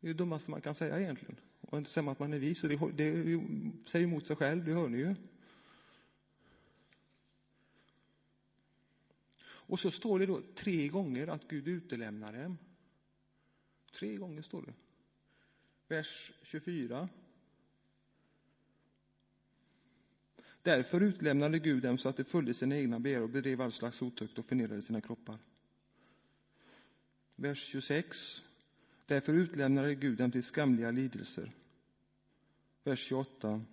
[0.00, 1.36] Det är det dummaste man kan säga egentligen.
[1.66, 2.62] Och inte säga att man är vis.
[2.62, 3.40] Det, det
[3.84, 5.14] säger emot sig själv, det hör ni ju.
[9.68, 12.58] Och så står det då tre gånger att Gud utelämnar dem.
[13.92, 14.74] Tre gånger står det.
[15.88, 17.08] Vers 24.
[20.62, 24.02] Därför utlämnade Gud dem så att de följde sina egna begär och bedrev all slags
[24.02, 25.38] otukt och förnedrade sina kroppar.
[27.36, 28.42] Vers 26.
[29.06, 31.52] Därför utlämnade Gud dem till skamliga lidelser.
[32.84, 33.64] Vers 28.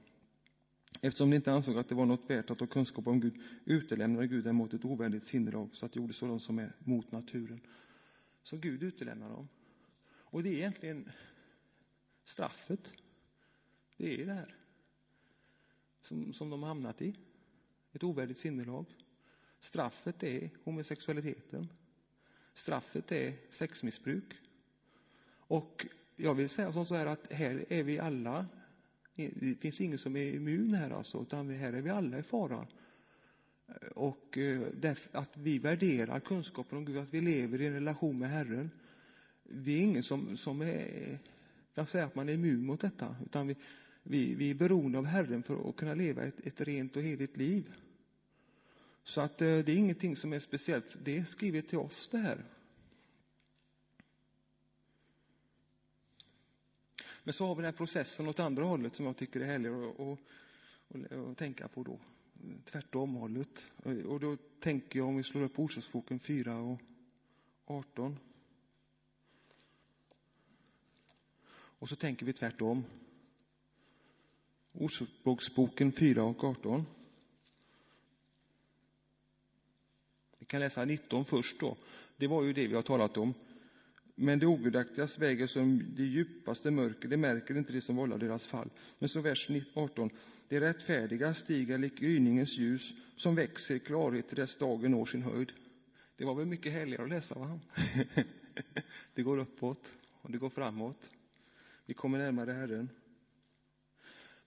[1.01, 4.27] Eftersom de inte ansåg att det var något värt att ha kunskap om Gud utelämnade
[4.27, 7.61] Gud dem mot ett ovänligt sinnelag så att de gjorde sådant som är mot naturen.
[8.43, 9.47] Så Gud utelämnar dem.
[10.05, 11.11] Och det är egentligen
[12.23, 12.93] straffet.
[13.97, 14.55] Det är det här
[16.01, 17.15] som, som de har hamnat i.
[17.91, 18.86] Ett ovärdigt sinnelag.
[19.59, 21.67] Straffet är homosexualiteten.
[22.53, 24.42] Straffet är sexmissbruk.
[25.54, 28.45] Och jag vill säga som så här att här är vi alla,
[29.16, 32.68] det finns ingen som är immun här alltså, utan här är vi alla i fara.
[33.95, 38.30] Och eh, att vi värderar kunskapen om Gud, att vi lever i en relation med
[38.30, 38.72] Herren.
[39.43, 41.20] Vi är ingen som, som är,
[41.76, 43.56] kan säga att man är immun mot detta, utan vi,
[44.04, 47.38] vi, vi är beroende av Herren för att kunna leva ett, ett rent och heligt
[47.38, 47.74] liv.
[49.04, 52.18] Så att eh, det är ingenting som är speciellt, det är skrivet till oss det
[52.18, 52.45] här.
[57.24, 59.69] Men så har vi den här processen åt andra hållet som jag tycker är härlig
[61.32, 61.99] att tänka på då.
[62.65, 63.71] Tvärtom-hållet.
[64.07, 66.80] Och då tänker jag om vi slår upp Ordspråksboken 4 och
[67.65, 68.19] 18.
[71.84, 72.84] Och så tänker vi tvärtom.
[74.71, 76.86] Ordspråksboken 4 och 18.
[80.39, 81.78] Vi kan läsa 19 först då.
[82.17, 83.34] Det var ju det vi har talat om.
[84.16, 88.47] Men det ogudaktigas väg som det djupaste mörker, det märker inte det som vållar deras
[88.47, 88.70] fall.
[88.99, 90.09] Men så vers 18.
[90.47, 95.22] Det rättfärdiga stiger lik gryningens ljus som växer i klarhet till dess dagen når sin
[95.22, 95.51] höjd.
[96.18, 97.59] Det var väl mycket härligare att läsa, va?
[99.14, 101.11] det går uppåt och det går framåt.
[101.86, 102.89] Vi kommer närmare Herren.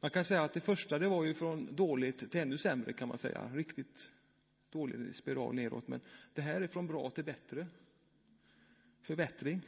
[0.00, 3.08] Man kan säga att det första det var ju från dåligt till ännu sämre kan
[3.08, 3.50] man säga.
[3.54, 4.10] Riktigt
[4.70, 5.88] dålig spiral neråt.
[5.88, 6.00] Men
[6.34, 7.66] det här är från bra till bättre.
[9.06, 9.60] Förbättring,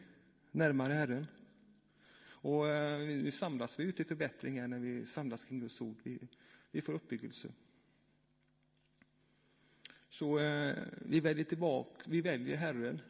[0.52, 1.26] närmare Herren.
[2.20, 5.96] Och eh, nu samlas vi ju till förbättring här när vi samlas kring Guds ord.
[6.02, 6.18] Vi,
[6.70, 7.48] vi får uppbyggelse.
[10.08, 13.00] Så eh, vi väljer tillbaka, vi väljer Herren.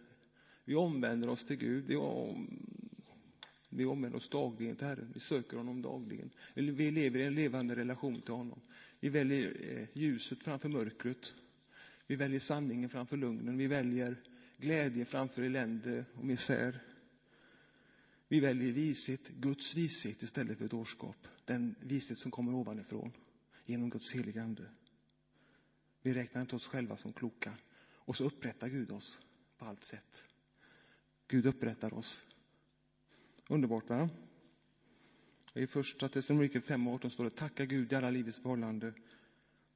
[0.65, 1.85] Vi omvänder oss till Gud.
[1.87, 2.67] Vi om,
[3.69, 5.11] vi omvänder oss dagligen till Herren.
[5.15, 6.31] Vi söker honom dagligen.
[6.55, 8.61] Vi lever i en levande relation till honom.
[9.01, 11.35] Vi väljer eh, ljuset framför mörkret.
[12.07, 13.59] Vi väljer sanningen framför lugnen.
[13.59, 14.17] Vi väljer
[14.59, 16.83] glädje framför elände och misär.
[18.29, 21.29] Vi väljer vishet, Guds vishet istället för dårskap.
[21.45, 23.13] Den vishet som kommer ovanifrån
[23.65, 24.71] genom Guds heliga Ande.
[26.03, 27.55] Vi räknar inte oss själva som kloka.
[27.81, 29.23] Och så upprättar Gud oss
[29.59, 30.27] på allt sätt.
[31.29, 32.27] Gud upprättar oss.
[33.49, 34.11] Underbart, va?
[35.55, 38.95] I första Thessaloniker 5 och 18 står det Tacka Gud i alla livets förhållanden.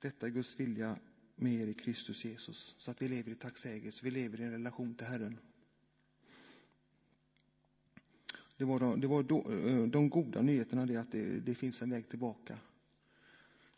[0.00, 0.98] Detta är Guds vilja
[1.36, 2.74] med er i Kristus Jesus.
[2.78, 5.38] Så att vi lever i tacksägelse, vi lever i en relation till Herren.
[8.56, 11.82] Det var, de, det var då, eh, de goda nyheterna, det att det, det, finns
[11.82, 12.58] en väg tillbaka.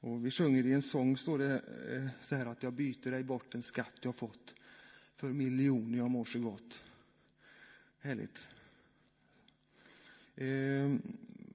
[0.00, 3.22] Och vi sjunger i en sång, står det eh, så här att jag byter dig
[3.22, 4.54] bort en skatt jag fått
[5.16, 6.84] för miljoner jag mår så gott.
[7.98, 8.50] Härligt.
[10.34, 10.94] Eh,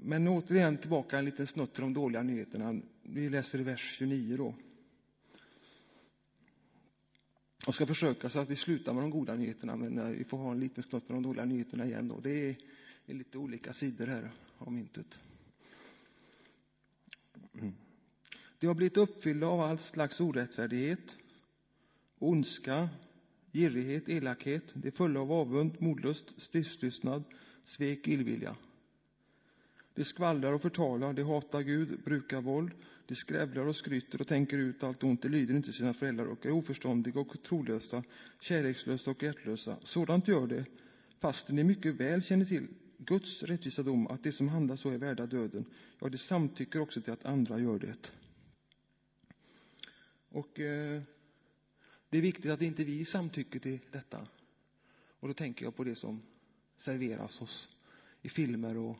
[0.01, 2.81] men återigen tillbaka en liten snutt till de dåliga nyheterna.
[3.03, 4.55] Vi läser i vers 29 då.
[7.69, 10.51] Jag ska försöka så att vi slutar med de goda nyheterna, men vi får ha
[10.51, 12.07] en liten snutt med de dåliga nyheterna igen.
[12.07, 12.19] Då.
[12.19, 12.55] Det är,
[13.05, 15.21] är lite olika sidor här av myntet.
[17.53, 17.73] Mm.
[18.59, 21.17] De har blivit uppfyllda av all slags orättfärdighet,
[22.19, 22.89] ondska,
[23.53, 24.63] girighet, elakhet.
[24.73, 27.23] De är fulla av avund, modlust, stridslystnad,
[27.63, 28.55] svek, illvilja.
[29.93, 32.71] De skvallrar och förtalar, de hatar Gud, brukar våld,
[33.09, 36.45] de skrävlar och skryter och tänker ut allt ont, de lyder inte sina föräldrar och
[36.45, 38.03] är oförståndiga och trolösa,
[38.39, 39.77] kärlekslösa och hjärtlösa.
[39.83, 40.65] Sådant gör de,
[41.19, 44.97] fastän de mycket väl känner till Guds rättvisa dom, att de som handlar så är
[44.97, 45.65] värda döden.
[45.99, 48.11] Ja, de samtycker också till att andra gör det.
[50.29, 51.01] Och eh,
[52.09, 54.27] det är viktigt att inte vi samtycker till detta.
[55.19, 56.21] Och då tänker jag på det som
[56.77, 57.69] serveras oss
[58.21, 58.97] i filmer och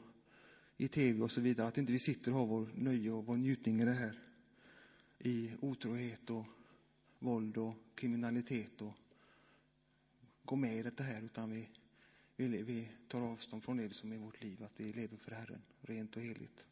[0.82, 1.68] i tv och så vidare.
[1.68, 4.20] Att inte vi sitter och har vår nöje och vår njutning i det här.
[5.20, 6.46] I otrohet och
[7.20, 8.94] våld och kriminalitet och
[10.44, 11.70] gå med i det här utan vi,
[12.36, 15.62] vi, vi tar avstånd från det som är vårt liv, att vi lever för Herren,
[15.82, 16.66] rent och heligt.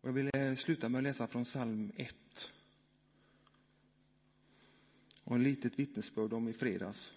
[0.00, 2.16] Och jag vill eh, sluta med att läsa från psalm 1.
[5.24, 7.14] Och ett litet vittnesbörd om i fredags.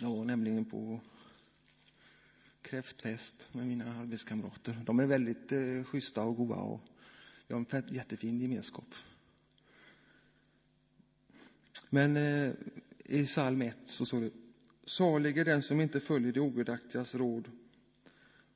[0.00, 1.00] Jag var nämligen på
[2.62, 4.82] kräftfest med mina arbetskamrater.
[4.86, 6.80] De är väldigt eh, schyssta och goa och
[7.46, 8.94] vi har en jättefin gemenskap.
[11.90, 12.52] Men eh,
[13.04, 14.30] i psalm 1 så står det
[14.86, 17.50] Salig är den som inte följer det ogudaktigas råd,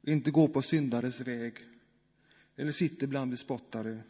[0.03, 1.55] inte går på syndares väg
[2.57, 4.03] eller sitter bland bespottare,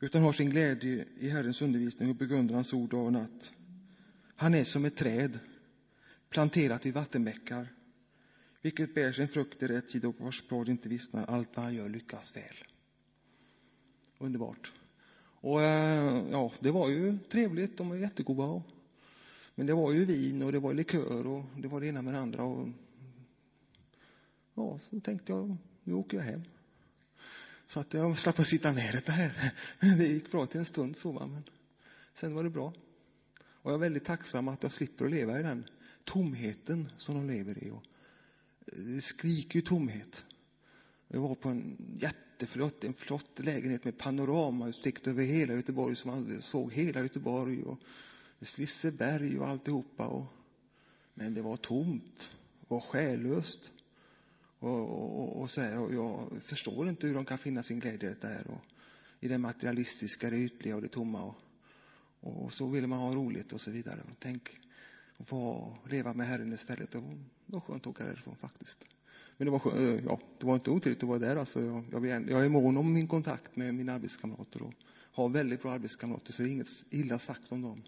[0.00, 3.52] utan har sin glädje i Herrens undervisning och begrundar hans ord dag och natt.
[4.36, 5.38] Han är som ett träd
[6.34, 7.68] planterat vid vattenbäckar,
[8.62, 11.24] vilket bär sin frukt i rätt tid och vars blad inte vissnar.
[11.24, 12.56] Allt vad han gör lyckas väl.
[14.18, 14.72] Underbart.
[15.40, 17.76] Och eh, ja, det var ju trevligt.
[17.76, 18.62] De var jättegoda.
[19.54, 22.14] Men det var ju vin och det var likör och det var det ena med
[22.14, 22.44] det andra.
[22.44, 22.68] Och,
[24.54, 26.42] ja, så tänkte jag, nu åker jag hem.
[27.66, 29.52] Så att jag slapp att sitta med det här.
[29.98, 31.44] Det gick bra till en stund så, men
[32.14, 32.72] sen var det bra.
[33.38, 35.64] Och jag är väldigt tacksam att jag slipper att leva i den
[36.04, 37.70] tomheten som de lever i.
[37.70, 37.82] Och
[38.66, 40.26] det skriker ju tomhet.
[41.08, 46.42] Jag var på en jätteflott en flott lägenhet med panoramautsikt över hela Göteborg, som man
[46.42, 47.78] såg hela Göteborg och
[48.40, 50.06] Svisseberg och alltihopa.
[50.06, 50.26] Och,
[51.14, 52.32] men det var tomt
[52.68, 53.72] och själlöst.
[54.58, 58.10] Och, och, och, så här, och jag förstår inte hur de kan finna sin glädje
[58.10, 58.46] i det där.
[58.46, 58.60] Och,
[59.20, 61.22] I det materialistiska, det ytliga och det tomma.
[61.22, 64.00] Och, och så vill man ha roligt och så vidare.
[64.18, 64.58] Tänk
[65.18, 66.90] att få leva med Herren istället.
[66.90, 67.10] Det var,
[67.46, 68.84] det var skönt att åka därifrån faktiskt.
[69.36, 71.36] Men det var, skönt, eh, ja, det var inte otrevligt att vara där.
[71.36, 74.74] Alltså, jag, jag, jag är mån om min kontakt med mina arbetskamrater och
[75.12, 77.82] har väldigt bra arbetskamrater så det är inget illa sagt om dem.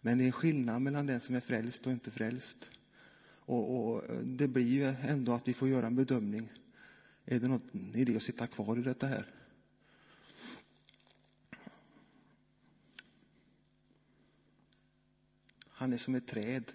[0.00, 2.70] Men det är en skillnad mellan den som är frälst och inte frälst.
[3.46, 6.52] Och, och eh, det blir ju ändå att vi får göra en bedömning.
[7.24, 9.35] Är det någon idé att sitta kvar i detta här?
[15.78, 16.72] Han är som ett träd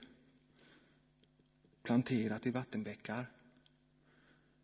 [1.83, 3.25] planterat i vattenbäckar,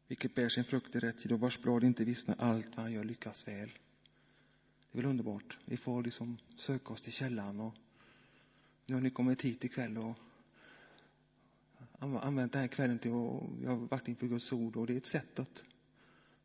[0.07, 2.35] vilket bär sin frukt i rätt tid och vars blad inte vissnar.
[2.39, 3.69] Allt vad han gör lyckas väl.
[4.91, 5.57] Det är väl underbart.
[5.65, 7.75] Vi får liksom söka oss till källan och
[8.85, 10.15] nu har ni kommit hit ikväll och
[11.99, 14.97] använt den här kvällen till att, jag har varit inför Guds ord och det är
[14.97, 15.65] ett sätt att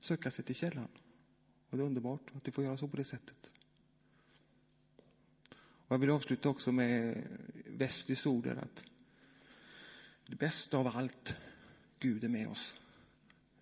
[0.01, 0.89] söka sig till källan.
[1.71, 3.53] Och det är underbart att det får göra så på det sättet.
[5.93, 7.23] Och jag vill avsluta också med
[7.67, 8.85] Westlys ord där att
[10.27, 11.37] det bästa av allt,
[11.99, 12.81] Gud är med oss.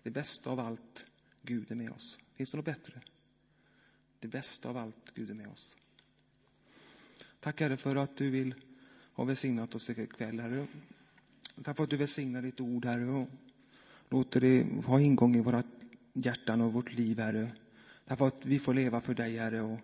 [0.03, 1.05] Det bästa av allt,
[1.41, 2.19] Gud är med oss.
[2.35, 3.01] Finns det något bättre?
[4.19, 5.77] Det bästa av allt, Gud är med oss.
[7.39, 8.55] Tack Herre för att du vill
[9.13, 10.67] ha välsignat oss ikväll, Herre.
[11.63, 13.29] Tack för att du välsignar ditt ord, Herre, och
[14.09, 15.63] låter det ha ingång i våra
[16.13, 17.51] hjärtan och vårt liv, Herre.
[18.05, 19.79] Tack för att vi får leva för dig, Herre, och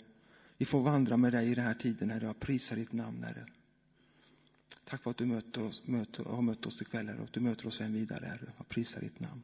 [0.58, 2.26] vi får vandra med dig i den här tiden, Herre.
[2.26, 3.46] Jag prisar ditt namn, Herre.
[4.86, 7.68] Tack för att du möter oss, möter, har mött oss ikväll, Herre, och du möter
[7.68, 8.52] oss än vidare, Herre.
[8.58, 9.42] Jag prisar ditt namn.